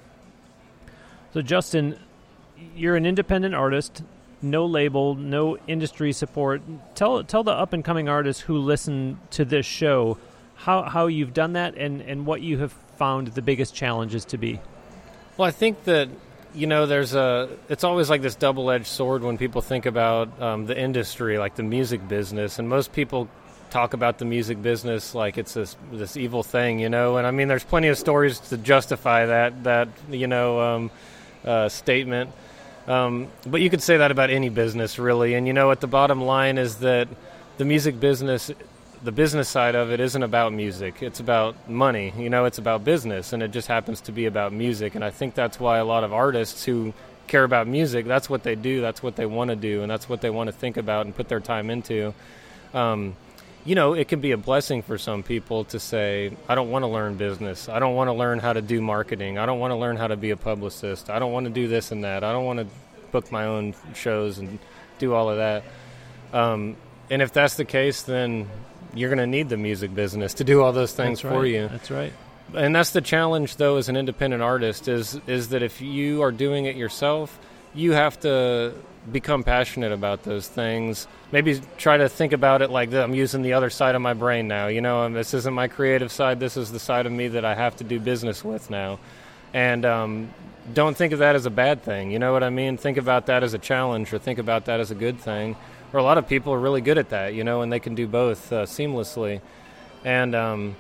[1.34, 1.98] So, Justin,
[2.76, 4.04] you're an independent artist,
[4.42, 6.62] no label, no industry support.
[6.96, 10.18] Tell tell the up and coming artists who listen to this show
[10.56, 14.38] how how you've done that and and what you have found the biggest challenges to
[14.38, 14.60] be.
[15.38, 16.10] Well, I think that
[16.54, 20.66] you know there's a it's always like this double-edged sword when people think about um,
[20.66, 23.30] the industry like the music business and most people
[23.70, 27.18] talk about the music business like it's this this evil thing, you know.
[27.18, 30.92] And I mean, there's plenty of stories to justify that that you know um,
[31.46, 32.32] uh, statement.
[32.88, 35.34] Um, but you could say that about any business, really.
[35.34, 37.08] And you know, at the bottom line is that
[37.58, 38.50] the music business,
[39.04, 41.04] the business side of it, isn't about music.
[41.04, 42.14] It's about money.
[42.18, 44.96] You know, it's about business, and it just happens to be about music.
[44.96, 46.94] And I think that's why a lot of artists who
[47.28, 50.08] care about music, that's what they do, that's what they want to do, and that's
[50.08, 52.14] what they want to think about and put their time into.
[52.74, 53.16] Um,
[53.68, 56.84] you know, it can be a blessing for some people to say, I don't want
[56.84, 57.68] to learn business.
[57.68, 59.38] I don't want to learn how to do marketing.
[59.38, 61.10] I don't want to learn how to be a publicist.
[61.10, 62.24] I don't want to do this and that.
[62.24, 62.68] I don't want to
[63.12, 64.58] book my own shows and
[65.00, 65.64] do all of that.
[66.32, 66.78] Um,
[67.10, 68.50] and if that's the case, then
[68.94, 71.68] you're going to need the music business to do all those things that's for you.
[71.68, 72.14] That's right.
[72.56, 76.32] And that's the challenge, though, as an independent artist is is that if you are
[76.32, 77.38] doing it yourself,
[77.78, 78.74] you have to
[79.12, 81.08] become passionate about those things.
[81.32, 84.48] Maybe try to think about it like I'm using the other side of my brain
[84.48, 84.68] now.
[84.68, 86.40] You know, this isn't my creative side.
[86.40, 89.00] This is the side of me that I have to do business with now.
[89.54, 90.34] And um,
[90.74, 92.12] don't think of that as a bad thing.
[92.12, 92.78] You know what I mean?
[92.78, 95.56] Think about that as a challenge, or think about that as a good thing.
[95.94, 97.96] Or a lot of people are really good at that, you know, and they can
[97.96, 99.40] do both uh, seamlessly.
[100.04, 100.76] And um,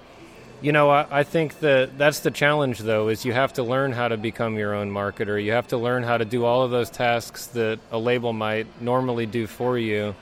[0.61, 3.91] you know, I, I, think that that's the challenge, though, is you have to learn
[3.91, 5.43] how to become your own marketer.
[5.43, 8.65] You have to learn how to do all of those tasks that a label might
[8.81, 10.15] normally do for you.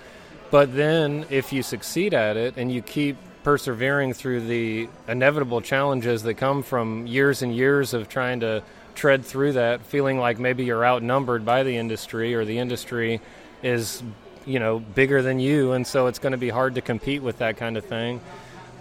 [0.52, 6.24] But then, if you succeed at it and you keep persevering through the inevitable challenges
[6.24, 8.62] that come from years and years of trying to
[8.93, 13.21] tread through that, feeling like maybe you're outnumbered by the industry or the industry
[13.63, 14.04] is,
[14.45, 17.38] you know, bigger than you, and so it's going to be hard to compete with
[17.38, 18.19] that kind of thing.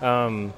[0.02, 0.52] Um,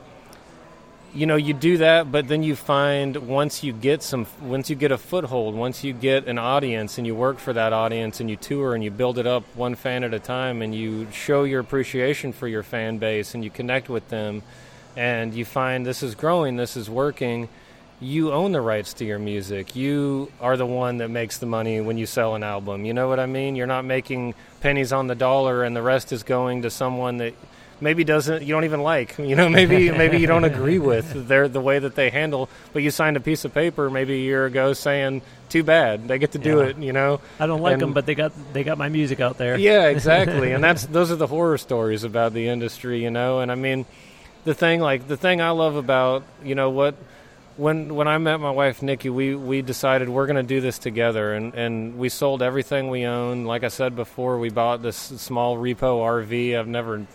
[1.16, 4.76] you know you do that but then you find once you get some once you
[4.76, 8.28] get a foothold once you get an audience and you work for that audience and
[8.28, 11.44] you tour and you build it up one fan at a time and you show
[11.44, 14.42] your appreciation for your fan base and you connect with them
[14.94, 17.48] and you find this is growing this is working
[17.98, 19.74] you own the rights to your music.
[19.74, 22.84] You are the one that makes the money when you sell an album.
[22.84, 23.56] You know what i mean?
[23.56, 27.32] You're not making pennies on the dollar and the rest is going to someone that
[27.80, 31.48] maybe doesn't you don't even like you know maybe maybe you don't agree with their
[31.48, 34.46] the way that they handle but you signed a piece of paper maybe a year
[34.46, 36.64] ago saying too bad they get to do yeah.
[36.64, 39.20] it you know i don't like and, them but they got they got my music
[39.20, 43.10] out there yeah exactly and that's those are the horror stories about the industry you
[43.10, 43.84] know and i mean
[44.44, 46.94] the thing like the thing i love about you know what
[47.56, 50.78] when when I met my wife Nikki, we, we decided we're going to do this
[50.78, 53.44] together, and, and we sold everything we own.
[53.44, 56.58] Like I said before, we bought this small repo RV.
[56.58, 57.06] I've never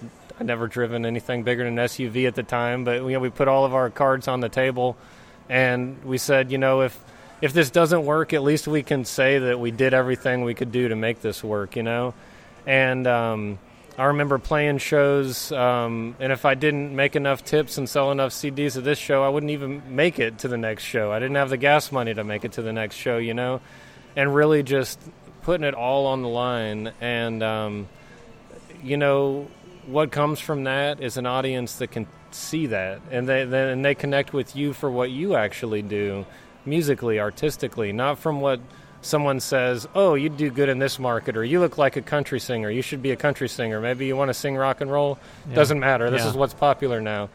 [0.41, 3.29] I'd never driven anything bigger than an SUV at the time, but you know, we
[3.29, 4.97] put all of our cards on the table,
[5.47, 6.99] and we said, you know, if
[7.43, 10.71] if this doesn't work, at least we can say that we did everything we could
[10.71, 12.15] do to make this work, you know.
[12.65, 13.59] And um,
[13.99, 18.31] I remember playing shows, um, and if I didn't make enough tips and sell enough
[18.31, 21.11] CDs at this show, I wouldn't even make it to the next show.
[21.11, 23.61] I didn't have the gas money to make it to the next show, you know,
[24.15, 24.99] and really just
[25.43, 26.93] putting it all on the line.
[26.99, 27.87] And um,
[28.83, 29.47] you know,
[29.91, 33.01] what comes from that is an audience that can see that.
[33.11, 36.25] And they and they connect with you for what you actually do
[36.65, 38.59] musically artistically not from what
[39.01, 42.39] someone says oh you do good in this market or you look like a country
[42.39, 42.69] singer.
[42.69, 43.81] You should be a country singer.
[43.81, 45.17] Maybe you want to sing rock and roll.
[45.49, 45.55] Yeah.
[45.55, 46.09] doesn't matter.
[46.09, 46.29] This yeah.
[46.29, 47.29] is what's popular now.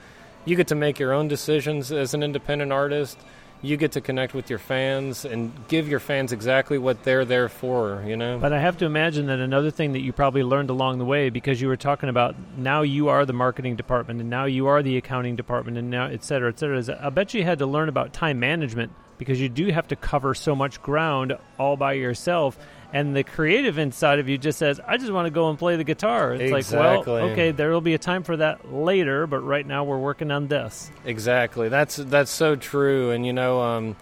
[0.45, 3.19] You get to make your own decisions as an independent artist
[3.63, 7.49] you get to connect with your fans and give your fans exactly what they're there
[7.49, 8.39] for, you know.
[8.39, 11.31] But I have to imagine that another thing that you probably learned along the way
[11.31, 14.83] because you were talking about now you are the marketing department and now you are
[14.83, 16.79] the accounting department and now et cetera, et cetera.
[16.79, 19.97] Is I bet you had to learn about time management because you do have to
[19.97, 22.59] cover so much ground all by yourself
[22.93, 25.77] and the creative inside of you just says, "I just want to go and play
[25.77, 26.87] the guitar." It's exactly.
[26.87, 29.99] like, well, okay, there will be a time for that later, but right now we're
[29.99, 30.91] working on this.
[31.05, 31.69] Exactly.
[31.69, 33.97] That's that's so true, and you know, um,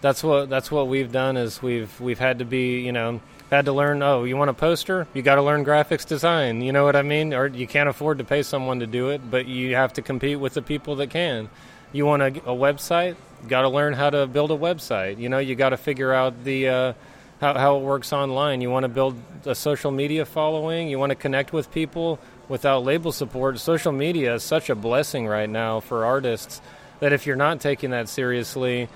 [0.00, 3.66] that's what that's what we've done is we've we've had to be, you know, had
[3.66, 4.02] to learn.
[4.02, 5.06] Oh, you want a poster?
[5.12, 6.62] You got to learn graphics design.
[6.62, 7.34] You know what I mean?
[7.34, 10.38] Or you can't afford to pay someone to do it, but you have to compete
[10.38, 11.50] with the people that can.
[11.92, 13.16] You want a, a website?
[13.48, 15.18] Got to learn how to build a website.
[15.18, 16.92] You know, you got to figure out the uh,
[17.40, 18.60] how, how it works online.
[18.60, 22.84] You want to build a social media following, you want to connect with people without
[22.84, 23.58] label support.
[23.58, 26.60] Social media is such a blessing right now for artists
[27.00, 28.88] that if you're not taking that seriously,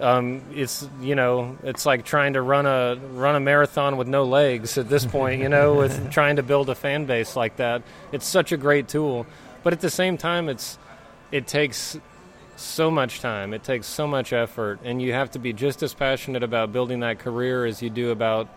[0.00, 4.24] um, it's you know it's like trying to run a run a marathon with no
[4.24, 5.40] legs at this point.
[5.40, 7.82] You know, with trying to build a fan base like that,
[8.12, 9.26] it's such a great tool.
[9.62, 10.78] But at the same time, it's
[11.32, 11.98] it takes
[12.56, 13.54] so much time.
[13.54, 17.00] It takes so much effort, and you have to be just as passionate about building
[17.00, 18.48] that career as you do about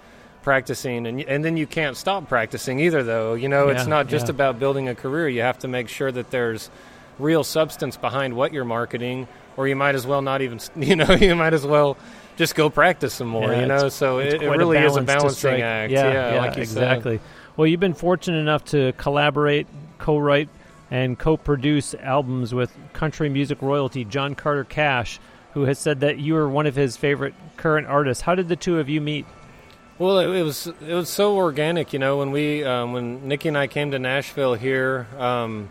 [0.41, 1.05] practicing.
[1.07, 3.33] And and then you can't stop practicing either, though.
[3.33, 4.31] You know, yeah, it's not just yeah.
[4.31, 5.27] about building a career.
[5.27, 6.69] You have to make sure that there's
[7.17, 10.59] real substance behind what you're marketing, or you might as well not even.
[10.75, 11.97] You know, you might as well
[12.37, 13.51] just go practice some more.
[13.51, 15.91] Yeah, you know, so it, it, really is a balancing act.
[15.91, 17.17] Yeah, like exactly.
[17.17, 17.25] Said.
[17.57, 20.47] Well, you've been fortunate enough to collaborate, co-write
[20.91, 25.19] and co produce albums with country music royalty John Carter Cash,
[25.53, 28.21] who has said that you are one of his favorite current artists.
[28.21, 29.25] How did the two of you meet?
[29.97, 32.17] Well, it, was it was so organic, you know.
[32.17, 35.69] When we um, when Nikki and I came to Nashville here, um,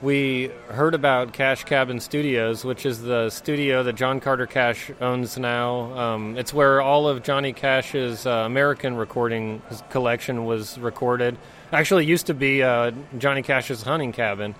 [0.00, 5.36] we heard about Cash Cabin Studios, which is the studio that John Carter Cash owns
[5.36, 5.92] now.
[5.98, 11.36] Um, it's where all of Johnny Cash's uh, American recording collection was recorded
[11.78, 14.54] actually used to be uh, Johnny Cash's hunting cabin,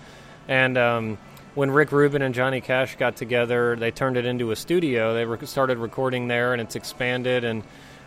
[0.48, 1.18] and um,
[1.54, 5.14] when Rick Rubin and Johnny Cash got together, they turned it into a studio.
[5.14, 7.44] They re- started recording there, and it's expanded.
[7.44, 7.62] And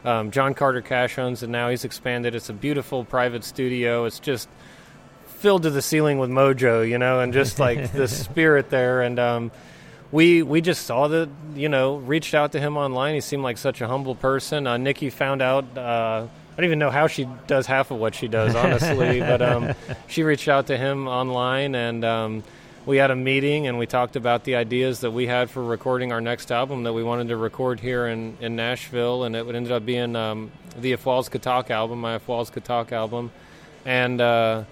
[0.06, 1.70] um, John Carter Cash owns it now.
[1.70, 2.36] He's expanded.
[2.36, 4.06] It's a beautiful private studio.
[4.06, 4.48] It's just
[5.26, 9.02] filled to the ceiling with mojo, you know, and just like the spirit there.
[9.02, 9.52] And um,
[10.12, 13.16] we we just saw that you know reached out to him online.
[13.16, 14.68] He seemed like such a humble person.
[14.68, 15.78] Uh, Nikki found out.
[15.78, 16.28] Uh,
[16.60, 19.20] don't even know how she does half of what she does, honestly.
[19.32, 19.74] but um,
[20.08, 22.44] she reached out to him online, and um,
[22.86, 26.12] we had a meeting, and we talked about the ideas that we had for recording
[26.12, 29.56] our next album that we wanted to record here in, in Nashville, and it would
[29.56, 33.32] ended up being um, the Afwals Katak album, my Afwals Katak album,
[33.86, 34.20] and.
[34.20, 34.64] Uh,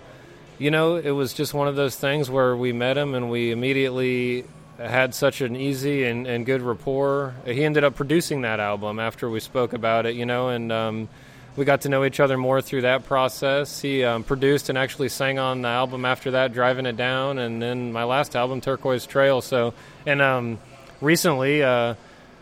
[0.60, 3.52] you know, it was just one of those things where we met him and we
[3.52, 4.44] immediately
[4.80, 7.36] had such an easy and, and good rapport.
[7.46, 11.10] He ended up producing that album after we spoke about it, you know, and um,
[11.58, 13.82] we got to know each other more through that process.
[13.82, 17.62] He um, produced and actually sang on the album after that, Driving It Down, and
[17.62, 19.42] then my last album, Turquoise Trail.
[19.42, 19.74] So,
[20.06, 20.60] and um,
[21.02, 21.96] recently, uh,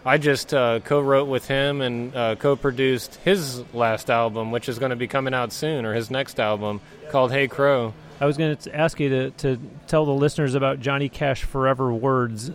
[0.06, 4.91] I just uh, co-wrote with him and uh, co-produced his last album, which is going
[4.91, 7.93] to be coming out soon, or his next album called Hey Crow.
[8.19, 11.93] I was going to ask you to, to tell the listeners about Johnny Cash Forever
[11.93, 12.51] Words.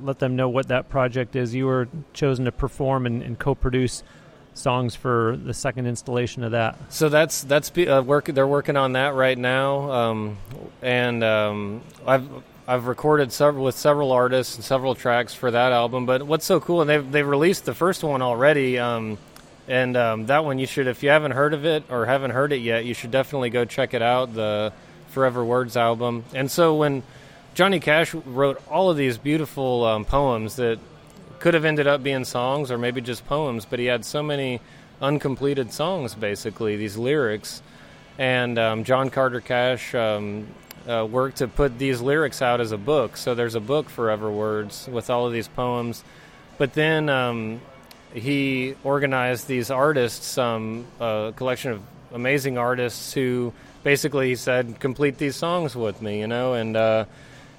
[0.00, 1.54] Let them know what that project is.
[1.54, 4.02] You were chosen to perform and, and co-produce
[4.54, 6.76] songs for the second installation of that.
[6.88, 8.26] So that's that's uh, work.
[8.26, 10.38] They're working on that right now, um,
[10.82, 12.28] and um, I've
[12.66, 16.06] I've recorded several with several artists and several tracks for that album.
[16.06, 18.78] But what's so cool, and they've they've released the first one already.
[18.78, 19.18] Um,
[19.68, 22.52] and um, that one you should, if you haven't heard of it or haven't heard
[22.52, 24.34] it yet, you should definitely go check it out.
[24.34, 24.72] The
[25.10, 26.24] Forever Words album.
[26.34, 27.02] And so when
[27.54, 30.78] Johnny Cash wrote all of these beautiful um, poems that
[31.40, 34.60] could have ended up being songs or maybe just poems, but he had so many
[35.00, 37.62] uncompleted songs, basically, these lyrics.
[38.18, 40.46] And um, John Carter Cash um,
[40.86, 43.16] uh, worked to put these lyrics out as a book.
[43.16, 46.04] So there's a book, Forever Words, with all of these poems.
[46.58, 47.62] But then um,
[48.12, 55.16] he organized these artists, um, a collection of amazing artists who basically he said, complete
[55.16, 57.06] these songs with me, you know, and uh,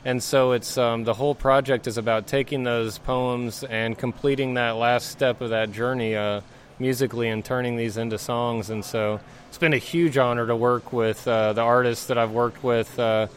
[0.03, 4.71] and so it's um, the whole project is about taking those poems and completing that
[4.71, 6.41] last step of that journey uh,
[6.79, 8.69] musically and turning these into songs.
[8.69, 12.31] And so it's been a huge honor to work with uh, the artists that I've
[12.31, 12.97] worked with.
[12.97, 13.27] Uh,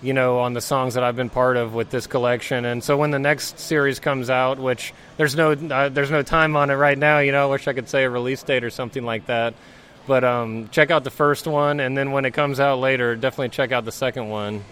[0.00, 2.96] you know, on the songs that I've been part of with this collection, and so
[2.96, 6.74] when the next series comes out, which there's no uh, there's no time on it
[6.74, 9.26] right now, you know, I wish I could say a release date or something like
[9.26, 9.54] that
[10.08, 13.50] but um, check out the first one, and then when it comes out later, definitely
[13.50, 14.64] check out the second one.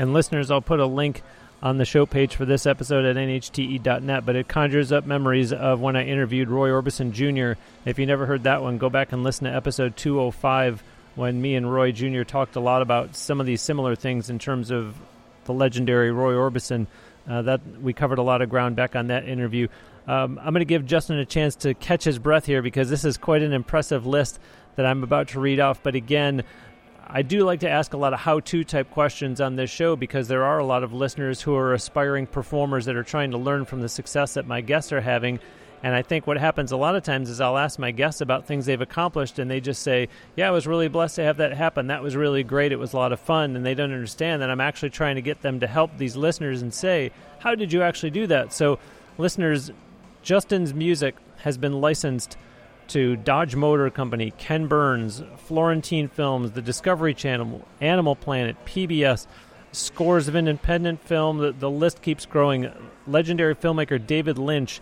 [0.00, 1.20] And listeners, I'll put a link
[1.62, 5.82] on the show page for this episode at nhte.net, but it conjures up memories of
[5.82, 7.60] when I interviewed Roy Orbison Jr.
[7.84, 10.82] If you never heard that one, go back and listen to episode 205
[11.16, 12.22] when me and Roy Jr.
[12.22, 14.96] talked a lot about some of these similar things in terms of
[15.44, 16.86] the legendary Roy Orbison.
[17.28, 19.68] Uh, that we covered a lot of ground back on that interview.
[20.06, 23.04] Um, I'm going to give Justin a chance to catch his breath here because this
[23.04, 24.40] is quite an impressive list
[24.76, 25.82] that I'm about to read off.
[25.82, 26.42] But again,
[27.12, 29.96] I do like to ask a lot of how to type questions on this show
[29.96, 33.38] because there are a lot of listeners who are aspiring performers that are trying to
[33.38, 35.40] learn from the success that my guests are having.
[35.82, 38.46] And I think what happens a lot of times is I'll ask my guests about
[38.46, 41.52] things they've accomplished, and they just say, Yeah, I was really blessed to have that
[41.52, 41.88] happen.
[41.88, 42.70] That was really great.
[42.70, 43.56] It was a lot of fun.
[43.56, 46.62] And they don't understand that I'm actually trying to get them to help these listeners
[46.62, 48.52] and say, How did you actually do that?
[48.52, 48.78] So,
[49.18, 49.72] listeners,
[50.22, 52.36] Justin's music has been licensed
[52.90, 59.28] to Dodge Motor Company, Ken Burns, Florentine Films, the Discovery Channel, Animal Planet, PBS,
[59.70, 61.38] scores of independent film.
[61.38, 62.68] The, the list keeps growing.
[63.06, 64.80] Legendary filmmaker David Lynch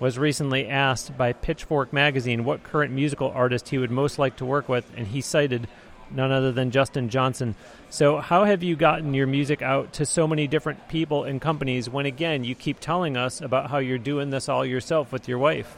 [0.00, 4.44] was recently asked by Pitchfork magazine what current musical artist he would most like to
[4.44, 5.68] work with, and he cited
[6.10, 7.54] none other than Justin Johnson.
[7.88, 11.88] So, how have you gotten your music out to so many different people and companies
[11.88, 15.38] when, again, you keep telling us about how you're doing this all yourself with your
[15.38, 15.76] wife?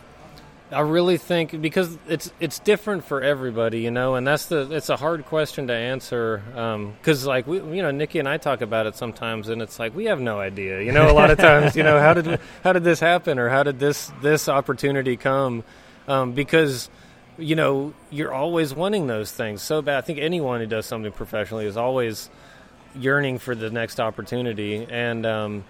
[0.72, 4.88] I really think because it's it's different for everybody, you know, and that's the it's
[4.88, 6.42] a hard question to answer
[7.00, 9.78] because um, like we you know Nikki and I talk about it sometimes, and it's
[9.78, 12.40] like we have no idea, you know, a lot of times, you know, how did
[12.64, 15.62] how did this happen or how did this this opportunity come?
[16.08, 16.90] Um, because
[17.38, 19.98] you know you're always wanting those things so bad.
[19.98, 22.28] I think anyone who does something professionally is always
[22.96, 25.64] yearning for the next opportunity, and um,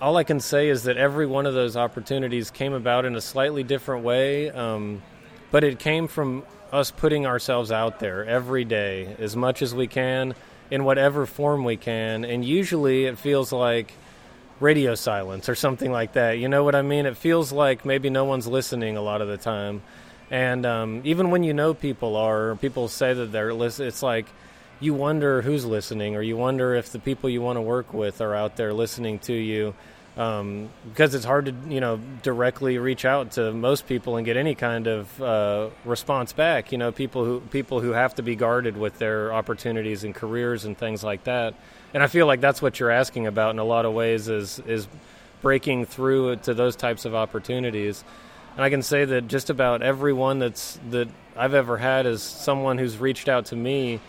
[0.00, 3.20] all I can say is that every one of those opportunities came about in a
[3.20, 5.02] slightly different way, um,
[5.50, 9.86] but it came from us putting ourselves out there every day as much as we
[9.86, 10.34] can
[10.70, 12.24] in whatever form we can.
[12.24, 13.92] And usually it feels like
[14.60, 16.38] radio silence or something like that.
[16.38, 17.06] You know what I mean?
[17.06, 19.82] It feels like maybe no one's listening a lot of the time.
[20.30, 24.26] And um, even when you know people are, people say that they're listening, it's like
[24.80, 28.20] you wonder who's listening, or you wonder if the people you want to work with
[28.20, 29.74] are out there listening to you.
[30.16, 34.36] Um, because it's hard to you know directly reach out to most people and get
[34.36, 36.70] any kind of uh, response back.
[36.70, 40.64] You know, people who people who have to be guarded with their opportunities and careers
[40.64, 41.54] and things like that.
[41.92, 44.60] And I feel like that's what you're asking about in a lot of ways is
[44.66, 44.86] is
[45.42, 48.04] breaking through to those types of opportunities.
[48.56, 52.78] And I can say that just about everyone that's that I've ever had is someone
[52.78, 54.00] who's reached out to me.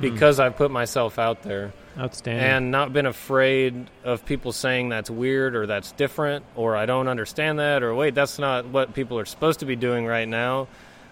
[0.00, 0.44] Because mm.
[0.44, 1.72] I've put myself out there.
[1.98, 2.44] Outstanding.
[2.44, 7.08] And not been afraid of people saying that's weird or that's different or I don't
[7.08, 10.68] understand that or wait, that's not what people are supposed to be doing right now.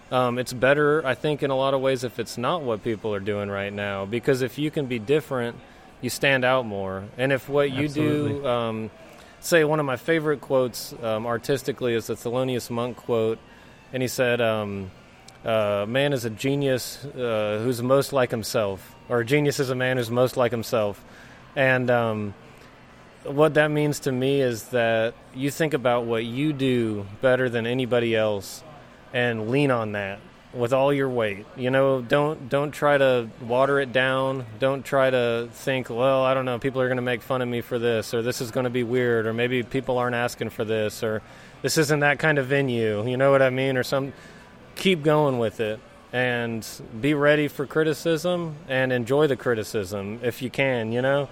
[0.09, 3.13] Um, it's better, I think, in a lot of ways if it's not what people
[3.13, 5.57] are doing right now because if you can be different,
[6.01, 7.03] you stand out more.
[7.17, 8.39] And if what you Absolutely.
[8.39, 8.91] do, um,
[9.41, 13.39] say, one of my favorite quotes um, artistically is the Thelonious Monk quote,
[13.91, 14.91] and he said, um,
[15.47, 19.75] uh, Man is a genius uh, who's most like himself or a genius is a
[19.75, 21.03] man who's most like himself.
[21.55, 22.33] And um,
[23.23, 27.65] what that means to me is that you think about what you do better than
[27.65, 28.63] anybody else
[29.13, 30.19] and lean on that
[30.53, 31.45] with all your weight.
[31.55, 34.45] You know, don't don't try to water it down.
[34.59, 37.47] Don't try to think, well, I don't know, people are going to make fun of
[37.47, 40.49] me for this or this is going to be weird or maybe people aren't asking
[40.49, 41.21] for this or
[41.61, 43.07] this isn't that kind of venue.
[43.07, 43.77] You know what I mean?
[43.77, 44.13] Or some
[44.77, 45.79] keep going with it
[46.13, 46.65] and
[47.01, 51.27] be ready for criticism and enjoy the criticism if you can, you know,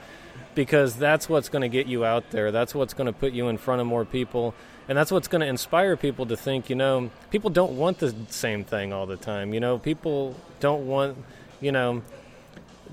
[0.54, 2.52] because that's what's going to get you out there.
[2.52, 4.54] That's what's going to put you in front of more people.
[4.90, 8.14] And that's what's going to inspire people to think, you know, people don't want the
[8.30, 9.54] same thing all the time.
[9.54, 11.18] You know, people don't want,
[11.62, 12.02] you know,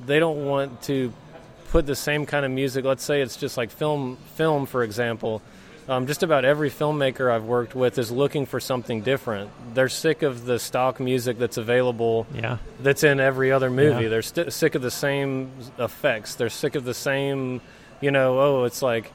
[0.06, 1.12] they don't want to
[1.70, 2.84] put the same kind of music.
[2.84, 5.42] Let's say it's just like film, film, for example
[5.88, 9.50] um, just about every filmmaker I've worked with is looking for something different.
[9.74, 12.26] They're sick of the stock music that's available.
[12.34, 12.58] Yeah.
[12.80, 14.04] That's in every other movie.
[14.04, 14.08] Yeah.
[14.08, 16.36] They're st- sick of the same effects.
[16.36, 17.60] They're sick of the same,
[18.00, 18.38] you know.
[18.38, 19.12] Oh, it's like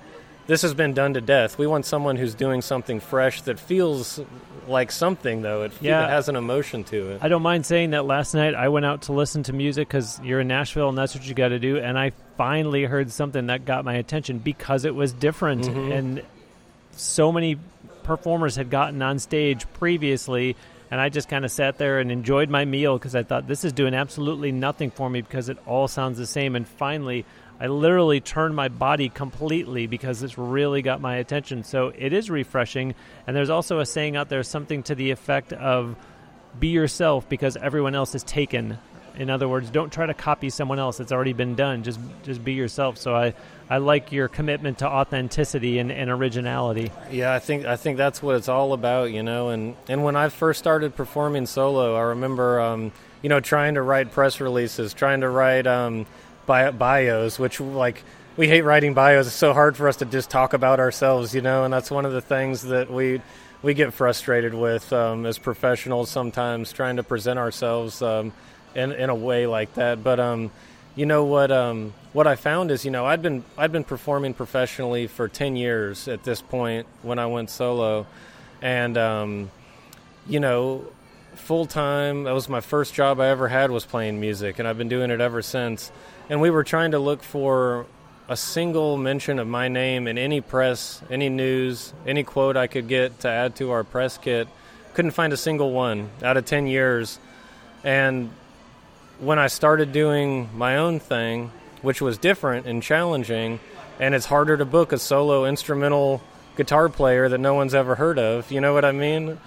[0.47, 1.57] this has been done to death.
[1.57, 4.19] We want someone who's doing something fresh that feels
[4.67, 5.63] like something, though.
[5.63, 6.05] It, yeah.
[6.05, 7.23] it has an emotion to it.
[7.23, 10.19] I don't mind saying that last night I went out to listen to music because
[10.21, 11.77] you're in Nashville and that's what you got to do.
[11.77, 15.63] And I finally heard something that got my attention because it was different.
[15.63, 15.91] Mm-hmm.
[15.91, 16.21] And
[16.97, 17.57] so many
[18.03, 20.55] performers had gotten on stage previously
[20.89, 23.65] and I just kind of sat there and enjoyed my meal because I thought this
[23.65, 26.55] is doing absolutely nothing for me because it all sounds the same.
[26.55, 27.25] And finally,
[27.59, 31.63] I literally turned my body completely because this really got my attention.
[31.63, 32.95] So it is refreshing.
[33.25, 35.95] And there's also a saying out there, something to the effect of
[36.57, 38.77] be yourself because everyone else is taken.
[39.17, 40.99] In other words, don't try to copy someone else.
[40.99, 41.83] It's already been done.
[41.83, 42.97] Just just be yourself.
[42.97, 43.33] So I,
[43.69, 46.91] I like your commitment to authenticity and, and originality.
[47.11, 49.49] Yeah, I think I think that's what it's all about, you know.
[49.49, 52.91] And and when I first started performing solo, I remember, um,
[53.21, 56.05] you know, trying to write press releases, trying to write um,
[56.45, 58.03] bios, which like
[58.37, 59.27] we hate writing bios.
[59.27, 61.63] It's so hard for us to just talk about ourselves, you know.
[61.63, 63.21] And that's one of the things that we
[63.63, 68.01] we get frustrated with um, as professionals sometimes, trying to present ourselves.
[68.01, 68.31] Um,
[68.77, 70.03] in in a way like that.
[70.03, 70.51] But um,
[70.95, 74.33] you know what um, what I found is you know I'd been I'd been performing
[74.33, 78.07] professionally for ten years at this point when I went solo,
[78.61, 79.51] and um,
[80.27, 80.85] you know
[81.35, 84.77] full time that was my first job I ever had was playing music, and I've
[84.77, 85.91] been doing it ever since.
[86.29, 87.85] And we were trying to look for
[88.29, 92.87] a single mention of my name in any press, any news, any quote I could
[92.87, 94.47] get to add to our press kit.
[94.93, 97.19] Couldn't find a single one out of 10 years.
[97.83, 98.31] And
[99.19, 101.51] when I started doing my own thing,
[101.81, 103.59] which was different and challenging,
[103.99, 106.21] and it's harder to book a solo instrumental
[106.55, 108.51] guitar player that no one's ever heard of.
[108.51, 109.39] You know what I mean?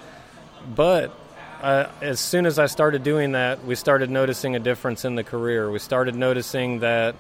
[0.75, 1.15] But
[1.63, 5.25] uh, as soon as I started doing that, we started noticing a difference in the
[5.25, 5.71] career.
[5.71, 7.15] We started noticing that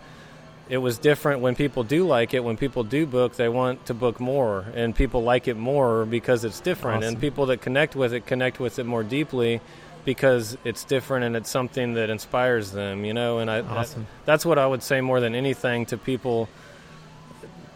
[0.68, 2.42] it was different when people do like it.
[2.42, 6.44] When people do book, they want to book more, and people like it more because
[6.44, 6.98] it's different.
[6.98, 7.14] Awesome.
[7.14, 9.61] And people that connect with it connect with it more deeply
[10.05, 13.38] because it's different and it's something that inspires them, you know.
[13.38, 14.03] And I, awesome.
[14.03, 16.48] I that's what I would say more than anything to people,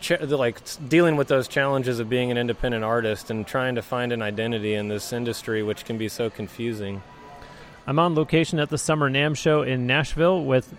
[0.01, 4.13] ch- like dealing with those challenges of being an independent artist and trying to find
[4.13, 7.03] an identity in this industry, which can be so confusing.
[7.87, 10.75] I'm on location at the Summer NAMM show in Nashville with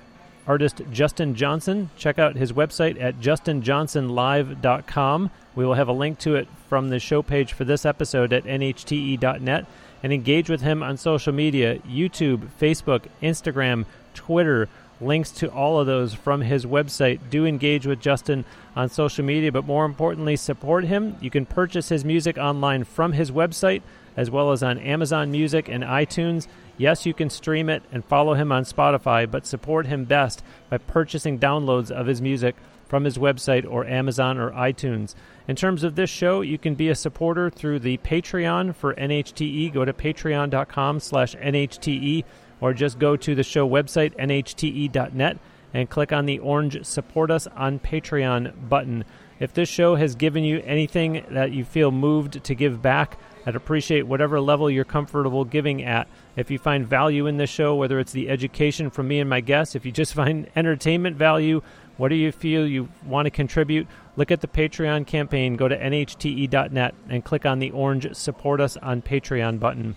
[0.47, 1.91] artist Justin Johnson.
[1.97, 5.29] Check out his website at justinjohnsonlive.com.
[5.55, 8.45] We will have a link to it from the show page for this episode at
[8.45, 9.67] nhte.net
[10.05, 14.69] and engage with him on social media YouTube, Facebook, Instagram, Twitter.
[15.01, 17.19] Links to all of those from his website.
[17.31, 18.45] Do engage with Justin
[18.75, 21.17] on social media, but more importantly, support him.
[21.21, 23.81] You can purchase his music online from his website
[24.15, 26.47] as well as on Amazon Music and iTunes.
[26.77, 30.77] Yes, you can stream it and follow him on Spotify, but support him best by
[30.77, 32.55] purchasing downloads of his music
[32.87, 35.15] from his website or Amazon or iTunes.
[35.47, 39.71] In terms of this show, you can be a supporter through the Patreon for NHTE.
[39.73, 42.23] Go to patreon.com slash NHTE
[42.61, 45.37] or just go to the show website, nhte.net,
[45.73, 49.05] and click on the orange Support Us on Patreon button.
[49.39, 53.55] If this show has given you anything that you feel moved to give back, I'd
[53.55, 56.07] appreciate whatever level you're comfortable giving at.
[56.35, 59.41] If you find value in this show, whether it's the education from me and my
[59.41, 61.61] guests, if you just find entertainment value,
[61.97, 63.87] what do you feel you want to contribute?
[64.17, 65.55] Look at the Patreon campaign.
[65.55, 69.95] Go to nhte.net and click on the orange Support Us on Patreon button.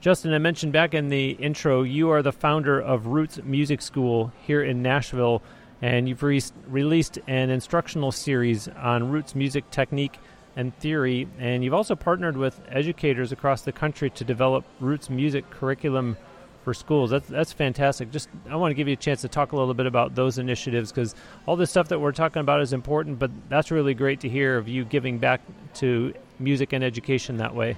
[0.00, 4.32] Justin, I mentioned back in the intro, you are the founder of Roots Music School
[4.46, 5.42] here in Nashville,
[5.82, 10.18] and you've re- released an instructional series on Roots music technique
[10.56, 15.48] and theory, and you've also partnered with educators across the country to develop roots music
[15.50, 16.16] curriculum
[16.64, 17.10] for schools.
[17.10, 18.10] That's that's fantastic.
[18.10, 20.38] Just I want to give you a chance to talk a little bit about those
[20.38, 21.14] initiatives because
[21.46, 24.56] all this stuff that we're talking about is important, but that's really great to hear
[24.56, 25.40] of you giving back
[25.74, 27.76] to music and education that way.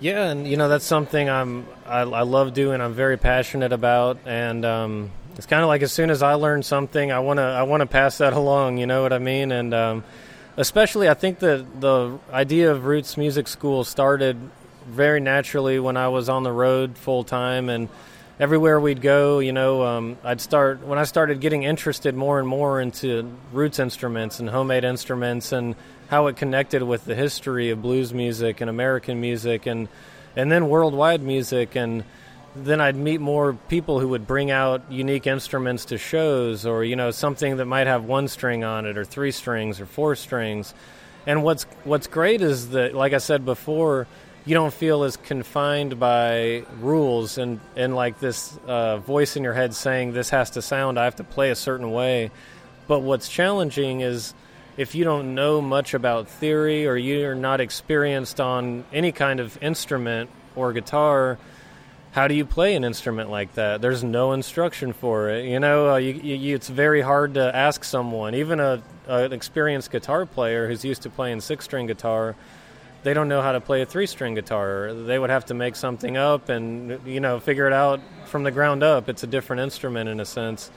[0.00, 2.80] Yeah, and you know that's something I'm I, I love doing.
[2.80, 6.62] I'm very passionate about, and um, it's kind of like as soon as I learn
[6.62, 8.78] something, I wanna I wanna pass that along.
[8.78, 9.52] You know what I mean?
[9.52, 10.04] And um,
[10.56, 14.38] especially I think that the idea of Roots Music School started
[14.86, 17.88] very naturally when I was on the road full time and
[18.38, 22.48] everywhere we'd go, you know, um, I'd start when I started getting interested more and
[22.48, 25.76] more into roots instruments and homemade instruments and
[26.08, 29.88] how it connected with the history of blues music and American music and
[30.34, 32.04] and then worldwide music and
[32.54, 36.96] then I'd meet more people who would bring out unique instruments to shows or you
[36.96, 40.74] know something that might have one string on it or three strings or four strings.
[41.26, 44.06] And what's what's great is that like I said before,
[44.44, 49.52] you don't feel as confined by rules and and like this uh, voice in your
[49.54, 52.30] head saying this has to sound I have to play a certain way.
[52.88, 54.34] But what's challenging is
[54.76, 59.62] if you don't know much about theory or you're not experienced on any kind of
[59.62, 61.38] instrument or guitar
[62.12, 63.80] how do you play an instrument like that?
[63.80, 65.46] There's no instruction for it.
[65.46, 69.32] You know, uh, you, you, it's very hard to ask someone, even a, a, an
[69.32, 72.36] experienced guitar player who's used to playing six string guitar.
[73.02, 74.92] They don't know how to play a three string guitar.
[74.94, 78.50] They would have to make something up and you know figure it out from the
[78.50, 79.08] ground up.
[79.08, 80.70] It's a different instrument in a sense,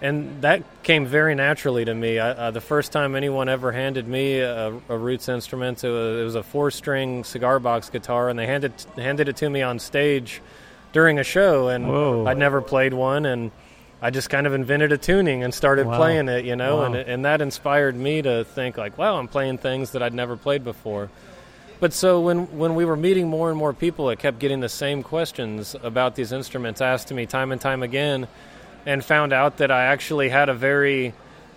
[0.00, 2.20] and that came very naturally to me.
[2.20, 6.20] I, uh, the first time anyone ever handed me a, a roots instrument, it was,
[6.20, 9.62] it was a four string cigar box guitar, and they handed handed it to me
[9.62, 10.40] on stage
[10.92, 12.26] during a show, and Whoa.
[12.26, 13.50] I'd never played one, and
[14.00, 15.96] I just kind of invented a tuning and started wow.
[15.96, 16.84] playing it, you know, wow.
[16.84, 20.36] and and that inspired me to think like, wow, I'm playing things that I'd never
[20.36, 21.10] played before.
[21.80, 24.68] But so when when we were meeting more and more people, I kept getting the
[24.68, 28.26] same questions about these instruments asked to me time and time again,
[28.84, 31.14] and found out that I actually had a very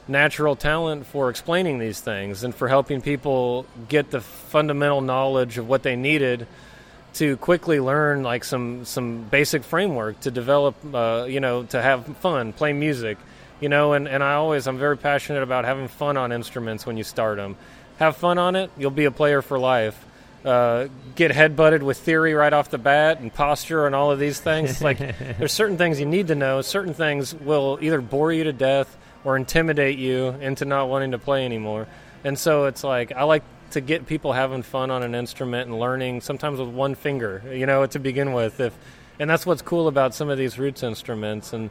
[0.08, 5.68] natural talent for explaining these things and for helping people get the fundamental knowledge of
[5.68, 6.48] what they needed
[7.14, 12.06] to quickly learn like some some basic framework to develop uh, you know to have
[12.18, 13.18] fun play music
[13.60, 16.98] you know and, and i always i'm very passionate about having fun on instruments when
[16.98, 17.56] you start them
[18.00, 20.06] have fun on it you'll be a player for life
[20.46, 24.20] uh, get head butted with theory right off the bat and posture and all of
[24.20, 24.98] these things like
[25.38, 28.98] there's certain things you need to know certain things will either bore you to death
[29.24, 31.88] or intimidate you into not wanting to play anymore
[32.24, 35.80] and so it's like i like to get people having fun on an instrument and
[35.80, 38.60] learning sometimes with one finger, you know, to begin with.
[38.60, 38.78] If
[39.20, 41.54] and that's what's cool about some of these roots instruments.
[41.54, 41.70] And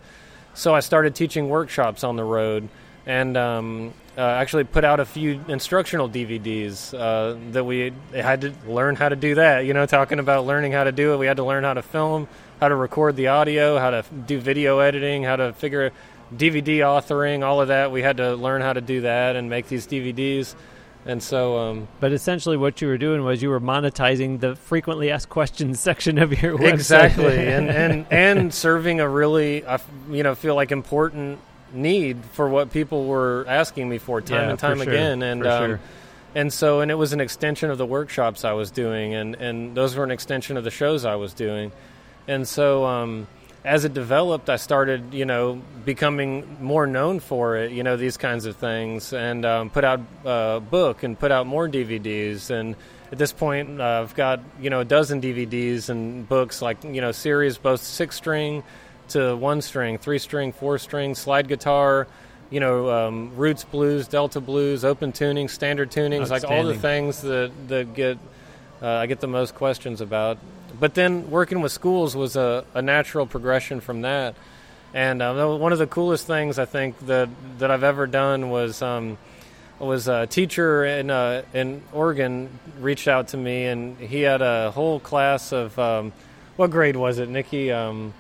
[0.55, 2.69] so I started teaching workshops on the road,
[3.07, 8.53] and um, uh, actually put out a few instructional DVDs uh, that we had to
[8.67, 9.65] learn how to do that.
[9.65, 11.83] You know, talking about learning how to do it, we had to learn how to
[11.83, 12.29] film,
[12.61, 15.93] how to record the audio, how to do video editing, how to figure
[16.35, 17.91] DVD authoring, all of that.
[17.91, 20.55] We had to learn how to do that and make these DVDs.
[21.07, 25.11] And so, um, but essentially, what you were doing was you were monetizing the frequently
[25.11, 26.73] asked questions section of your website.
[26.75, 29.65] Exactly, and and and serving a really,
[30.11, 31.39] you know, feel like important
[31.73, 34.93] need for what people were asking me for time yeah, and time sure.
[34.93, 35.81] again, and um, sure.
[36.35, 39.77] and so, and it was an extension of the workshops I was doing, and and
[39.77, 41.73] those were an extension of the shows I was doing,
[42.29, 42.85] and so.
[42.85, 43.27] Um,
[43.65, 48.17] as it developed, I started, you know, becoming more known for it, you know, these
[48.17, 52.49] kinds of things, and um, put out a book and put out more DVDs.
[52.49, 52.75] And
[53.13, 57.03] at this point, uh, I've got, you know, a dozen DVDs and books, like, you
[57.03, 58.63] know, series, both six string
[59.11, 62.07] to one string, three string, four string, slide guitar,
[62.51, 67.23] you know, um, roots blues, delta blues, open tuning, standard tunings, like all the things
[67.23, 68.19] that, that get,
[68.83, 70.39] uh, I get the most questions about
[70.79, 74.35] but then working with schools was a, a natural progression from that.
[74.93, 78.83] And uh, one of the coolest things I think that that I've ever done was
[78.83, 79.19] um,
[79.79, 82.49] was a teacher in uh, in Oregon
[82.81, 86.13] reached out to me, and he had a whole class of um,
[86.57, 87.71] what grade was it, Nikki?
[87.71, 88.13] Um,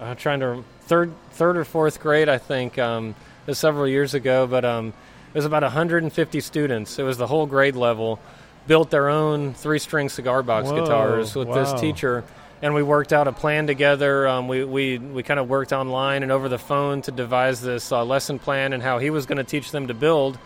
[0.00, 2.78] I'm trying to third third or fourth grade, I think.
[2.78, 3.14] Um,
[3.52, 6.98] several years ago, but um, It was about 150 students.
[6.98, 8.18] It was the whole grade level.
[8.66, 11.54] Built their own three-string cigar box Whoa, guitars with wow.
[11.54, 12.24] this teacher,
[12.62, 14.26] and we worked out a plan together.
[14.26, 17.92] Um, we we, we kind of worked online and over the phone to devise this
[17.92, 20.38] uh, lesson plan and how he was going to teach them to build,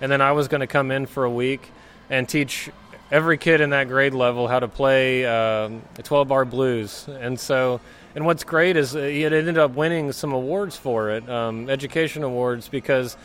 [0.00, 1.72] and then I was going to come in for a week
[2.08, 2.70] and teach
[3.10, 7.08] every kid in that grade level how to play um, 12 bar blues.
[7.08, 7.80] And so,
[8.14, 12.68] and what's great is it ended up winning some awards for it, um, education awards,
[12.68, 13.16] because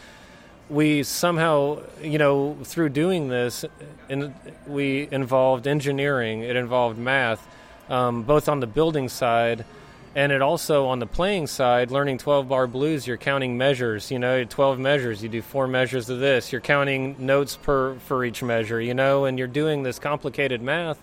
[0.70, 3.66] we somehow, you know, through doing this,
[4.08, 4.34] in,
[4.68, 7.46] we involved engineering, it involved math,
[7.90, 9.66] um, both on the building side.
[10.16, 14.10] And it also on the playing side, learning 12 bar blues, you're counting measures.
[14.10, 15.22] You know, 12 measures.
[15.22, 16.52] You do four measures of this.
[16.52, 18.82] You're counting notes per for each measure.
[18.82, 21.00] You know, and you're doing this complicated math,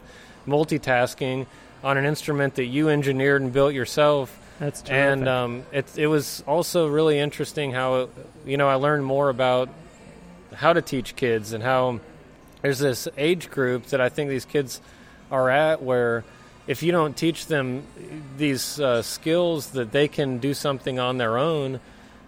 [0.47, 1.47] multitasking
[1.87, 4.37] on an instrument that you engineered and built yourself.
[4.59, 5.13] That's terrific.
[5.13, 8.09] And um, it it was also really interesting how
[8.45, 9.69] you know I learned more about
[10.53, 12.01] how to teach kids and how
[12.63, 14.81] there's this age group that I think these kids
[15.31, 16.25] are at where
[16.67, 17.85] if you don't teach them
[18.37, 21.79] these uh, skills that they can do something on their own,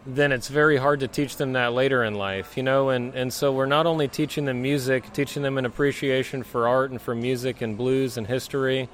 [0.07, 2.91] then it's very hard to teach them that later in life, you know.
[2.91, 6.93] And, and so we're not only teaching them music, teaching them an appreciation for art
[6.93, 8.89] and for music and blues and history,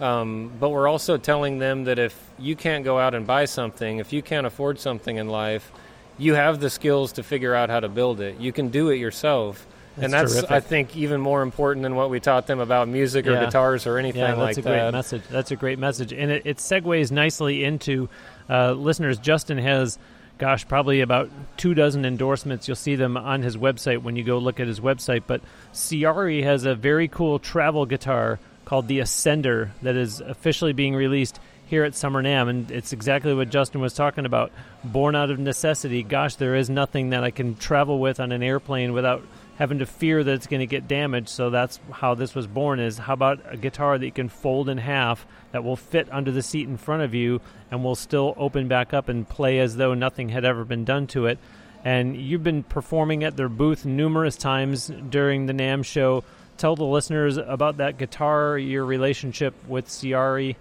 [0.00, 3.98] um, but we're also telling them that if you can't go out and buy something,
[3.98, 5.70] if you can't afford something in life,
[6.18, 8.38] you have the skills to figure out how to build it.
[8.40, 9.66] You can do it yourself.
[9.96, 10.50] and That's that's, terrific.
[10.50, 13.44] I think, even more important than what we taught them about music or Yeah.
[13.46, 14.92] guitars or anything yeah, that's a great that.
[14.92, 15.22] message.
[15.30, 18.08] That's a great message, and it, it segues nicely into
[18.48, 19.18] uh, listeners.
[19.18, 19.98] Justin has,
[20.38, 22.68] gosh, probably about two dozen endorsements.
[22.68, 25.24] You'll see them on his website when you go look at his website.
[25.26, 25.42] But
[25.72, 28.38] Ciari has a very cool travel guitar
[28.70, 33.34] called the Ascender that is officially being released here at Summer NAMM, and it's exactly
[33.34, 34.52] what Justin was talking about.
[34.84, 36.04] Born out of necessity.
[36.04, 39.24] Gosh, there is nothing that I can travel with on an airplane without
[39.56, 41.30] having to fear that it's going to get damaged.
[41.30, 42.78] So that's how this was born.
[42.78, 46.30] Is how about a guitar that you can fold in half that will fit under
[46.30, 47.40] the seat in front of you
[47.72, 51.08] and will still open back up and play as though nothing had ever been done
[51.08, 51.40] to it.
[51.84, 56.22] And you've been performing at their booth numerous times during the NAMM show.
[56.60, 60.56] Tell the listeners about that guitar, your relationship with Ciari.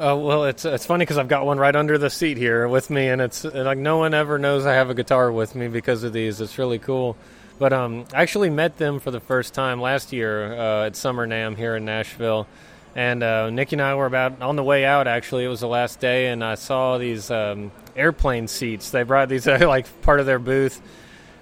[0.00, 2.88] Uh, well, it's it's funny because I've got one right under the seat here with
[2.88, 5.68] me, and it's and, like no one ever knows I have a guitar with me
[5.68, 6.40] because of these.
[6.40, 7.18] It's really cool.
[7.58, 11.26] But um, I actually met them for the first time last year uh, at Summer
[11.26, 12.46] NAMM here in Nashville,
[12.94, 15.06] and uh, Nikki and I were about on the way out.
[15.06, 18.88] Actually, it was the last day, and I saw these um, airplane seats.
[18.90, 20.80] They brought these like part of their booth,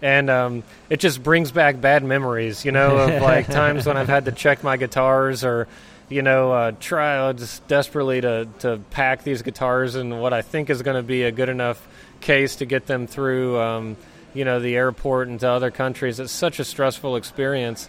[0.02, 4.08] and um, it just brings back bad memories, you know, of like times when I've
[4.08, 5.68] had to check my guitars or,
[6.08, 10.42] you know, uh, try uh, just desperately to to pack these guitars in what I
[10.42, 11.86] think is going to be a good enough
[12.20, 13.96] case to get them through, um,
[14.34, 16.20] you know, the airport and to other countries.
[16.20, 17.88] It's such a stressful experience.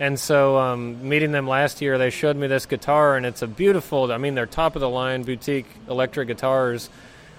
[0.00, 3.46] And so, um, meeting them last year, they showed me this guitar, and it's a
[3.46, 4.10] beautiful.
[4.10, 6.90] I mean, they're top of the line boutique electric guitars,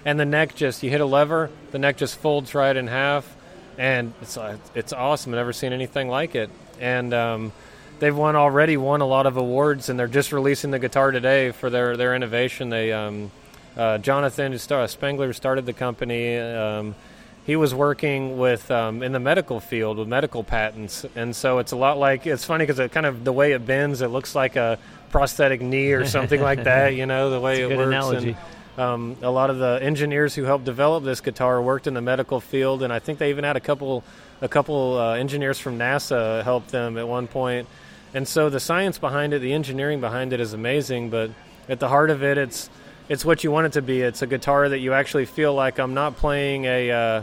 [0.04, 3.33] and the neck just you hit a lever, the neck just folds right in half,
[3.78, 5.32] and it's uh, it's awesome.
[5.32, 6.50] I've never seen anything like it.
[6.80, 7.52] And um,
[7.98, 11.50] they've won already won a lot of awards, and they're just releasing the guitar today
[11.50, 12.68] for their their innovation.
[12.68, 13.30] They um,
[13.76, 16.38] uh, Jonathan who Spengler started the company.
[16.38, 16.94] Um,
[17.46, 21.72] he was working with um, in the medical field with medical patents, and so it's
[21.72, 24.34] a lot like it's funny because it kind of the way it bends, it looks
[24.34, 24.78] like a
[25.10, 26.94] prosthetic knee or something like that.
[26.94, 27.88] You know the way it good works.
[27.88, 28.30] analogy.
[28.30, 28.38] And,
[28.76, 32.40] um, a lot of the engineers who helped develop this guitar worked in the medical
[32.40, 34.04] field, and I think they even had a couple
[34.40, 37.68] a couple uh, engineers from NASA help them at one point.
[38.14, 41.30] And so the science behind it, the engineering behind it is amazing, but
[41.68, 42.68] at the heart of it, it's
[43.08, 44.00] it's what you want it to be.
[44.00, 47.22] It's a guitar that you actually feel like I'm not playing a uh,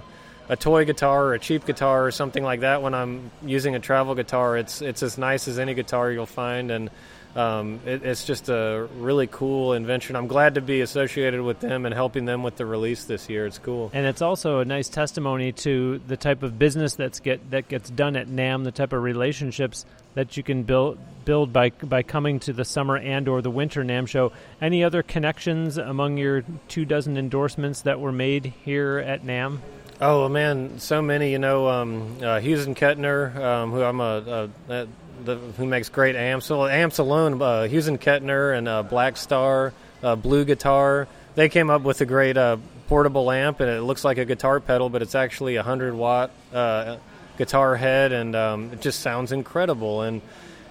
[0.50, 3.80] a toy guitar or a cheap guitar or something like that when I'm using a
[3.80, 4.58] travel guitar.
[4.58, 6.90] It's it's as nice as any guitar you'll find, and
[7.36, 10.16] um, it, it's just a really cool invention.
[10.16, 13.46] I'm glad to be associated with them and helping them with the release this year.
[13.46, 13.90] It's cool.
[13.94, 17.90] And it's also a nice testimony to the type of business that's get that gets
[17.90, 22.40] done at NAMM, the type of relationships that you can build build by by coming
[22.42, 24.32] to the summer and or the winter NAMM show.
[24.60, 29.60] Any other connections among your two dozen endorsements that were made here at NAMM?
[30.02, 31.32] Oh man, so many.
[31.32, 34.88] You know, um, uh, Hughes and Kettner, um, who I'm a, a, a
[35.26, 36.46] the, who makes great amps.
[36.46, 41.08] So amps alone, uh, Kettner and uh, Blackstar, uh, BluGuitar.
[41.36, 42.58] They came up with a great uh,
[42.88, 46.32] portable amp, and it looks like a guitar pedal, but it's actually a hundred watt
[46.54, 46.98] uh,
[47.38, 50.02] guitar head, and um, it just sounds incredible.
[50.02, 50.22] And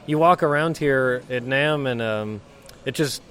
[0.06, 2.40] you walk around here at NAMM, and um,
[2.84, 3.22] it just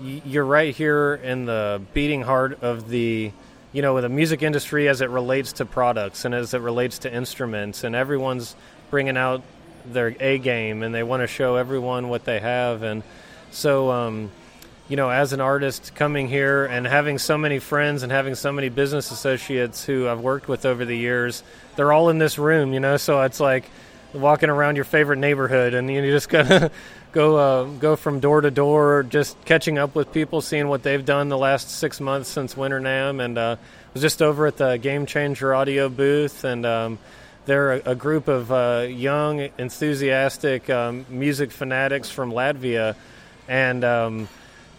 [0.00, 3.32] you're right here in the beating heart of the
[3.72, 7.12] you know, the music industry as it relates to products and as it relates to
[7.12, 8.56] instruments, and everyone's
[8.90, 9.42] bringing out
[9.86, 12.82] their A game and they want to show everyone what they have.
[12.82, 13.02] And
[13.50, 14.30] so, um,
[14.88, 18.52] you know, as an artist coming here and having so many friends and having so
[18.52, 21.42] many business associates who I've worked with over the years,
[21.76, 23.64] they're all in this room, you know, so it's like
[24.14, 26.70] walking around your favorite neighborhood and you just gotta
[27.12, 31.04] go uh, go from door to door, just catching up with people, seeing what they've
[31.04, 33.56] done the last six months since Winter NAMM, and uh,
[33.94, 36.98] was just over at the Gamechanger Audio booth, and um,
[37.48, 42.94] they're a, a, group of uh, young, enthusiastic um, music fanatics from Latvia,
[43.48, 44.28] and um,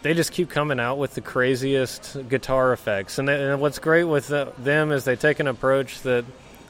[0.02, 3.18] they just keep coming out with the craziest guitar effects.
[3.18, 6.24] And, they, and what's great with the, them is they take an approach that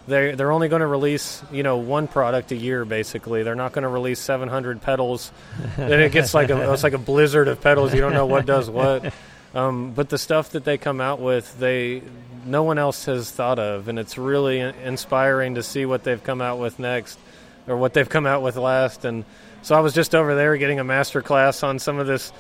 [0.09, 3.43] they they're only going to release you know one product a year basically.
[3.43, 5.31] They're not going to release 700 pedals.
[5.77, 7.93] then it gets like a it's like a blizzard of pedals.
[7.93, 9.13] You don't know what does what.
[9.53, 12.03] Um, but the stuff that they come out with, they
[12.45, 16.41] no one else has thought of, and it's really inspiring to see what they've come
[16.41, 17.19] out with next,
[17.67, 19.05] or what they've come out with last.
[19.05, 19.25] And
[19.63, 22.33] so I was just over there getting a master class on some of this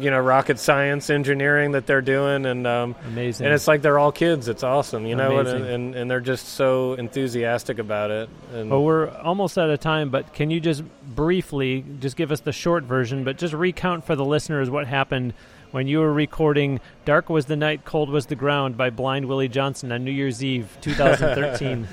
[0.00, 3.44] you know rocket science engineering that they're doing and um, amazing.
[3.44, 4.48] and it's like they're all kids.
[4.48, 8.30] It's awesome you know and, and, and they're just so enthusiastic about it.
[8.54, 12.40] And well we're almost out of time but can you just briefly just give us
[12.40, 15.34] the short version but just recount for the listeners what happened
[15.76, 19.46] when you were recording dark was the night cold was the ground by blind willie
[19.46, 21.86] johnson on new year's eve 2013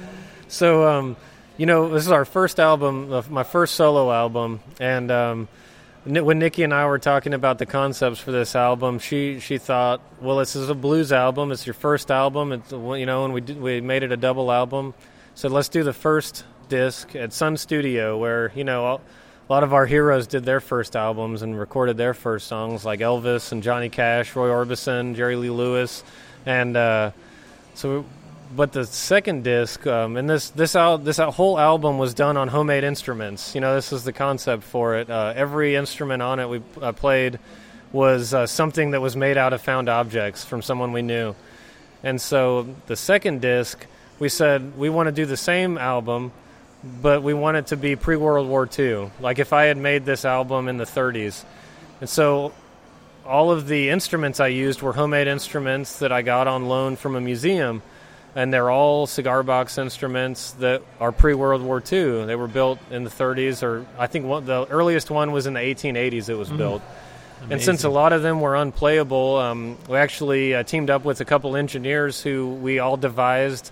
[0.47, 1.17] so um,
[1.57, 5.49] you know this is our first album my first solo album and um,
[6.05, 10.01] when Nikki and I were talking about the concepts for this album, she she thought,
[10.19, 11.49] well, this is a blues album.
[11.49, 12.51] It's your first album.
[12.51, 14.95] It's you know, and we did, we made it a double album.
[15.33, 18.99] So let's do the first disc at Sun Studio, where you know
[19.49, 23.01] a lot of our heroes did their first albums and recorded their first songs, like
[23.01, 26.03] Elvis and Johnny Cash, Roy Orbison, Jerry Lee Lewis,
[26.45, 27.11] and uh,
[27.73, 28.05] so
[28.55, 32.47] but the second disc, um, and this this al- this whole album was done on
[32.47, 33.55] homemade instruments.
[33.55, 35.09] You know, this is the concept for it.
[35.09, 37.39] Uh, every instrument on it we uh, played
[37.91, 41.35] was uh, something that was made out of found objects from someone we knew.
[42.03, 43.85] And so the second disc,
[44.19, 46.31] we said we want to do the same album,
[47.01, 49.11] but we want it to be pre World War II.
[49.19, 51.43] Like if I had made this album in the 30s,
[52.01, 52.53] and so
[53.25, 57.15] all of the instruments I used were homemade instruments that I got on loan from
[57.15, 57.81] a museum
[58.35, 62.25] and they're all cigar box instruments that are pre World War II.
[62.25, 65.53] They were built in the 30s, or I think one, the earliest one was in
[65.53, 66.29] the 1880s.
[66.29, 66.57] It was mm.
[66.57, 66.81] built.
[67.37, 67.51] Amazing.
[67.51, 71.21] And since a lot of them were unplayable, um, we actually uh, teamed up with
[71.21, 73.71] a couple engineers who we all devised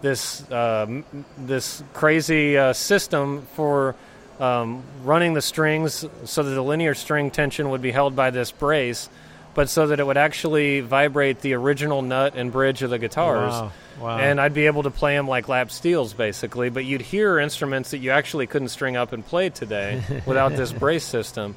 [0.00, 1.02] this uh,
[1.36, 3.94] this crazy uh, system for
[4.40, 8.52] um, running the strings so that the linear string tension would be held by this
[8.52, 9.08] brace,
[9.54, 13.52] but so that it would actually vibrate the original nut and bridge of the guitars.
[13.52, 13.72] Wow.
[14.00, 14.18] Wow.
[14.18, 16.70] And I'd be able to play them like lap steels, basically.
[16.70, 20.72] But you'd hear instruments that you actually couldn't string up and play today without this
[20.72, 21.56] brace system.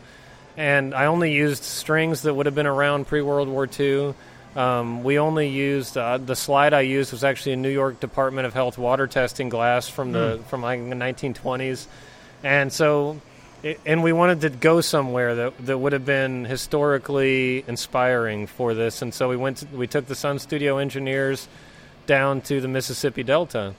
[0.57, 4.15] And I only used strings that would have been around pre World War II.
[4.55, 8.45] Um, we only used uh, the slide I used was actually a New York Department
[8.45, 10.43] of Health water testing glass from the mm.
[10.45, 11.87] from like the 1920s,
[12.43, 13.21] and so
[13.63, 18.73] it, and we wanted to go somewhere that that would have been historically inspiring for
[18.73, 21.47] this, and so we went to, we took the Sun Studio engineers
[22.05, 23.73] down to the Mississippi Delta.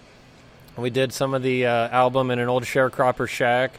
[0.79, 3.73] We did some of the uh, album in an old sharecropper shack,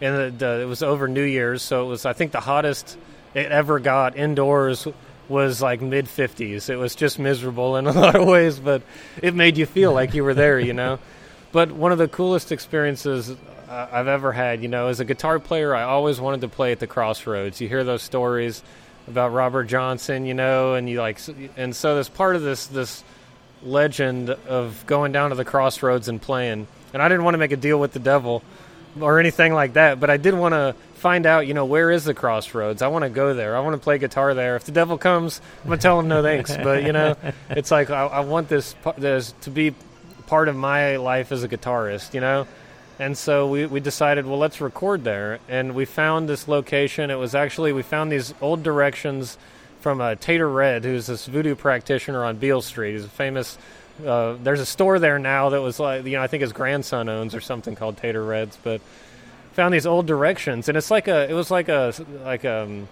[0.00, 2.96] and the, the, it was over New Year's, so it was I think the hottest
[3.34, 4.86] it ever got indoors
[5.28, 6.68] was like mid 50s.
[6.68, 8.82] It was just miserable in a lot of ways, but
[9.22, 10.98] it made you feel like you were there, you know.
[11.52, 15.38] But one of the coolest experiences uh, I've ever had, you know, as a guitar
[15.38, 17.60] player, I always wanted to play at the crossroads.
[17.62, 18.62] You hear those stories
[19.08, 21.18] about Robert Johnson, you know, and you like,
[21.56, 23.04] and so there's part of this this
[23.62, 26.66] legend of going down to the crossroads and playing.
[26.92, 28.42] And I didn't want to make a deal with the devil
[29.00, 30.74] or anything like that, but I did want to
[31.06, 32.82] find out, you know, where is the crossroads?
[32.82, 33.56] I want to go there.
[33.56, 34.56] I want to play guitar there.
[34.56, 36.56] If the devil comes, I'm gonna tell him no thanks.
[36.56, 37.14] But you know,
[37.50, 39.72] it's like I, I want this, this to be
[40.26, 42.48] part of my life as a guitarist, you know.
[42.98, 45.38] And so we, we decided, well, let's record there.
[45.48, 47.12] And we found this location.
[47.12, 49.38] It was actually, we found these old directions
[49.82, 52.94] from uh, Tater Red, who's this voodoo practitioner on Beale Street.
[52.94, 53.58] He's a famous.
[54.04, 57.08] Uh, there's a store there now that was like you know I think his grandson
[57.08, 58.80] owns or something called Tater Reds, but
[59.56, 61.92] found these old directions and it's like a it was like a
[62.24, 62.86] like um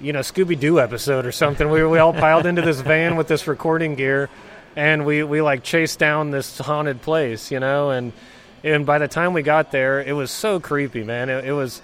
[0.00, 1.70] you know Scooby Doo episode or something.
[1.70, 4.28] we we all piled into this van with this recording gear,
[4.74, 8.12] and we we like chased down this haunted place, you know, and
[8.64, 11.28] and by the time we got there, it was so creepy, man.
[11.28, 11.82] It, it was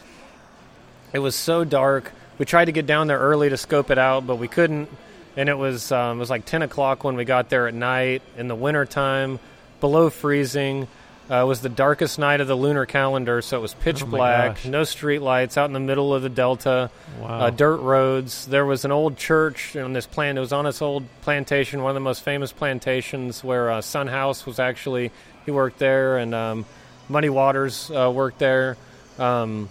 [1.13, 4.27] it was so dark we tried to get down there early to scope it out,
[4.27, 4.89] but we couldn't.
[5.37, 8.23] and it was um, it was like 10 o'clock when we got there at night
[8.37, 9.39] in the wintertime,
[9.81, 10.89] below freezing.
[11.31, 14.07] Uh, it was the darkest night of the lunar calendar, so it was pitch Oh
[14.07, 14.65] black, gosh.
[14.67, 17.29] no street lights, out in the middle of the delta, Wow.
[17.41, 18.45] uh, dirt roads.
[18.47, 20.37] There was an old church on this plant.
[20.37, 24.09] It was on this old plantation, one of the most famous plantations, where uh, Son
[24.09, 25.11] House was actually
[25.47, 26.65] he worked there, and um,
[27.09, 28.77] Muddy Waters uh, worked there,
[29.19, 29.69] um,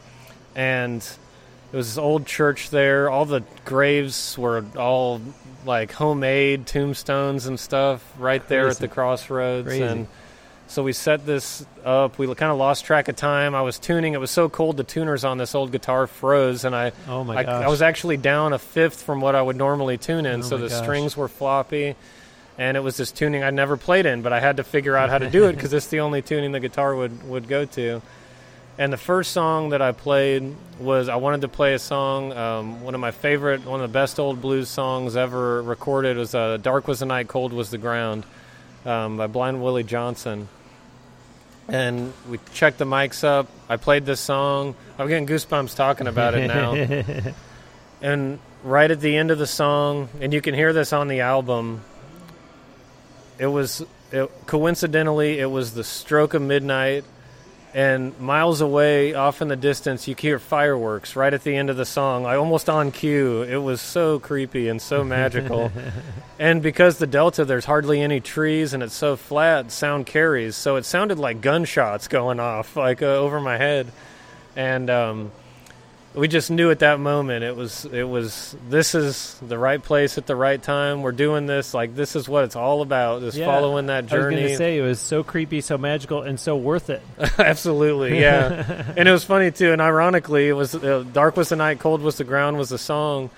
[0.56, 3.10] and there was this old church there.
[3.10, 5.22] All the graves were all
[5.66, 9.84] like homemade tombstones and stuff right there at the crossroads, Crazy.
[9.84, 10.08] and
[10.72, 12.17] so we set this up.
[12.17, 13.55] We kind of lost track of time.
[13.55, 14.13] I was tuning.
[14.13, 14.78] It was so cold.
[14.78, 17.65] The tuners on this old guitar froze, and I oh my I, gosh.
[17.65, 20.57] I was actually down a fifth from what I would normally tune in, Oh so
[20.57, 20.82] the gosh.
[20.82, 21.97] strings were floppy,
[22.57, 25.09] and it was this tuning I'd never played in, but I had to figure out
[25.09, 28.01] how to do it because it's the only tuning the guitar would would go to.
[28.78, 32.82] And the first song that I played was I wanted to play a song, um,
[32.82, 36.55] one of my favorite, one of the best old blues songs ever recorded was uh,
[36.55, 38.24] "Dark Was the Night, Cold Was the Ground"
[38.86, 40.47] um, by Blind Willie Johnson.
[41.72, 43.47] And we checked the mics up.
[43.69, 44.76] I played this song.
[44.99, 46.74] I'm getting goosebumps talking about it now.
[48.01, 51.22] and right at the end of the song, and you can hear this on the
[51.22, 51.82] album,
[53.39, 57.05] it was it, coincidentally it was the stroke of midnight,
[57.74, 61.78] and miles away, off in the distance, you hear fireworks right at the end of
[61.78, 63.43] the song, i almost on cue.
[63.43, 65.72] It was so creepy and so magical.
[66.39, 70.55] and because the delta, there's hardly any trees and it's so flat, sound carries.
[70.55, 73.91] So it sounded like gunshots going off, like uh, over my head,
[74.55, 75.32] and um,
[76.14, 80.18] we just knew at that moment it was it was this is the right place
[80.18, 81.01] at the right time.
[81.01, 83.22] We're doing this like this is what it's all about.
[83.22, 83.45] Just Yeah.
[83.45, 84.24] following that journey.
[84.24, 87.01] I was going to say it was so creepy, so magical, and so worth it.
[87.39, 88.91] Absolutely, yeah.
[88.97, 92.01] and it was funny too, and ironically, it was uh, "Dark Was the Night, Cold
[92.01, 93.30] Was the Ground" was the song.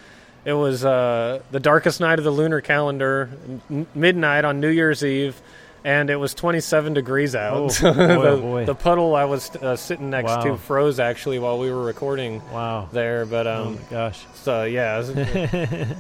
[0.45, 3.30] It was uh, the darkest night of the lunar calendar,
[3.69, 5.39] m- midnight on New Year's Eve,
[5.84, 7.57] and it was 27 degrees out.
[7.57, 8.65] Oh, the, boy, oh, boy.
[8.65, 10.43] the puddle I was uh, sitting next Wow.
[10.43, 12.88] to froze actually while we were recording Wow.
[12.91, 13.25] there.
[13.25, 14.25] But oh um, my gosh.
[14.36, 15.01] so yeah,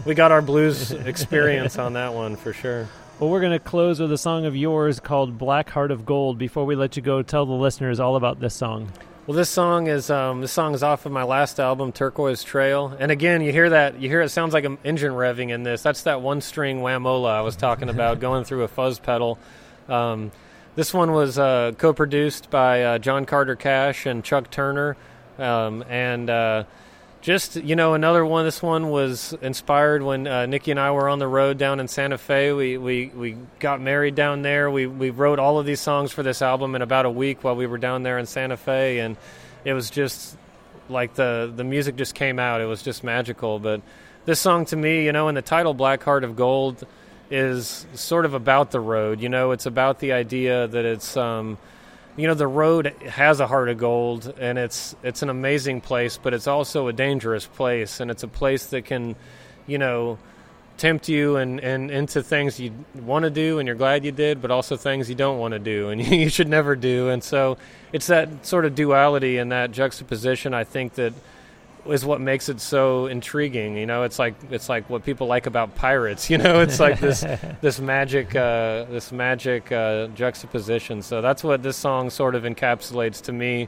[0.05, 2.87] we got our blues experience on that one for sure.
[3.19, 6.37] Well, we're going to close with a song of yours called Black Heart of Gold.
[6.37, 8.91] Before we let you go, tell the listeners all about this song.
[9.27, 12.93] Well, this song is um, this song is off of my last album, Turquoise Trail.
[12.99, 15.81] And again, you hear that you hear it sounds like an engine revving in this.
[15.81, 19.39] That's that one string whamola I was talking about, going through a fuzz pedal.
[19.89, 20.31] Um,
[20.75, 24.97] this one was uh, co-produced by uh, John Carter Cash and Chuck Turner,
[25.37, 26.63] um, and uh,
[27.21, 28.43] just you know another one.
[28.43, 31.87] This one was inspired when uh, Nikki and I were on the road down in
[31.87, 32.53] Santa Fe.
[32.53, 34.71] We we, we got married down there.
[34.71, 37.55] We we wrote all of these songs for this album in about a week while
[37.55, 39.15] we were down there in Santa Fe, and
[39.63, 40.37] it was just
[40.89, 42.61] like the the music just came out.
[42.61, 43.59] It was just magical.
[43.59, 43.81] But
[44.25, 46.85] this song to me, you know, in the title "Black Heart of Gold,"
[47.29, 49.21] is sort of about the road.
[49.21, 51.17] You know, it's about the idea that it's.
[51.17, 51.57] Um,
[52.15, 56.17] you know the road has a heart of gold and it's it's an amazing place
[56.21, 59.15] but it's also a dangerous place and it's a place that can
[59.65, 60.17] you know
[60.77, 64.41] tempt you and, and into things you want to do and you're glad you did
[64.41, 67.57] but also things you don't want to do and you should never do and so
[67.91, 71.13] it's that sort of duality and that juxtaposition i think that
[71.89, 75.45] is what makes it so intriguing you know it's like it's like what people like
[75.45, 77.21] about pirates you know it's like this
[77.61, 83.21] this magic uh, this magic uh, juxtaposition so that's what this song sort of encapsulates
[83.21, 83.67] to me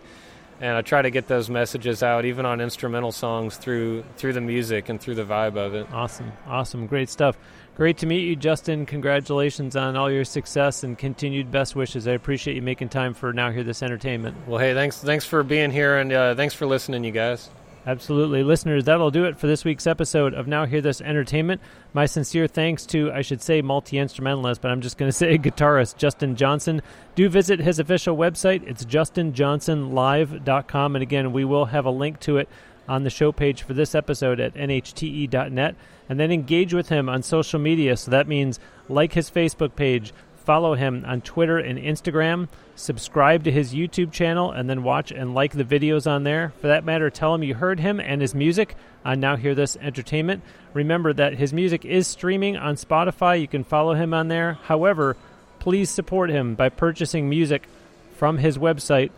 [0.62, 4.42] and I try to get those messages out even on instrumental songs through through the
[4.42, 6.32] music and through the vibe of it Awesome.
[6.48, 6.88] Awesome.
[6.88, 7.38] Great stuff.
[7.76, 8.86] Great to meet you, Justin.
[8.86, 12.08] Congratulations on all your success and continued best wishes.
[12.08, 14.38] I appreciate you making time for Now Hear This Entertainment.
[14.48, 17.50] well hey thanks thanks for being here and uh, thanks for listening you guys
[17.88, 18.42] Absolutely.
[18.42, 21.62] Listeners, that'll do it for this week's episode of Now Hear This Entertainment.
[21.94, 25.38] My sincere thanks to, I should say, multi instrumentalist, but I'm just going to say
[25.38, 26.82] guitarist Justin Johnson.
[27.14, 28.68] Do visit his official website.
[28.68, 30.96] It's justinjohnsonlive.com.
[30.96, 32.50] And again, we will have a link to it
[32.88, 35.76] on the show page for this episode at nhte.net.
[36.10, 37.98] And then engage with him on social media.
[37.98, 38.60] So that means
[38.90, 44.52] like his Facebook page, follow him on Twitter and Instagram, subscribe to his YouTube channel,
[44.52, 46.54] and then watch and like the videos on there.
[46.62, 49.78] For that matter, tell him you heard him and his music on Now Hear This
[49.78, 50.44] Entertainment.
[50.74, 53.40] Remember that his music is streaming on Spotify.
[53.40, 54.60] You can follow him on there.
[54.64, 55.16] However,
[55.60, 57.68] please support him by purchasing music
[58.16, 59.12] from his website.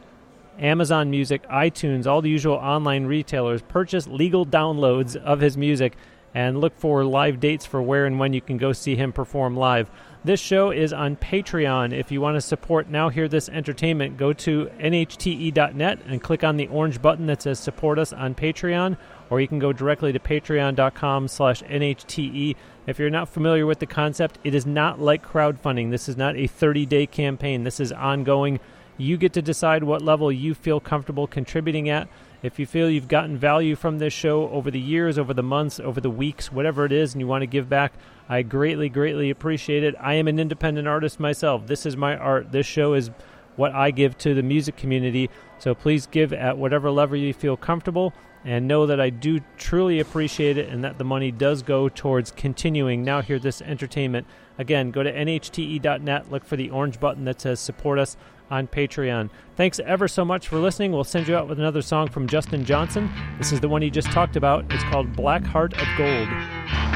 [0.59, 3.61] Amazon Music, iTunes, all the usual online retailers.
[3.61, 5.93] Purchase legal downloads of his music
[6.33, 9.55] and look for live dates for where and when you can go see him perform
[9.55, 9.89] live.
[10.27, 11.97] This show is on Patreon.
[11.97, 16.57] If you want to support Now Hear This Entertainment, go to nhte.net and click on
[16.57, 18.97] the orange button that says Support Us on Patreon,
[19.29, 22.57] or you can go directly to patreon.com slash nhte.
[22.87, 25.91] If you're not familiar with the concept, it is not like crowdfunding.
[25.91, 27.63] This is not a 30-day campaign.
[27.63, 28.59] This is ongoing.
[28.97, 32.09] You get to decide what level you feel comfortable contributing at.
[32.43, 35.79] If you feel you've gotten value from this show over the years, over the months,
[35.79, 37.93] over the weeks, whatever it is, and you want to give back,
[38.29, 39.95] I greatly, greatly appreciate it.
[39.99, 41.65] I am an independent artist myself.
[41.65, 42.51] This is my art.
[42.51, 43.09] This show is
[43.55, 45.31] what I give to the music community.
[45.57, 48.13] So please give at whatever level you feel comfortable
[48.45, 52.31] and know that I do truly appreciate it and that the money does go towards
[52.31, 54.27] continuing Now Hear This Entertainment.
[54.57, 58.17] Again, go to nhte.net, look for the orange button that says support us
[58.49, 59.29] on Patreon.
[59.55, 60.91] Thanks ever so much for listening.
[60.91, 63.11] We'll send you out with another song from Justin Johnson.
[63.37, 64.65] This is the one he just talked about.
[64.69, 66.86] It's called Black Heart of Gold.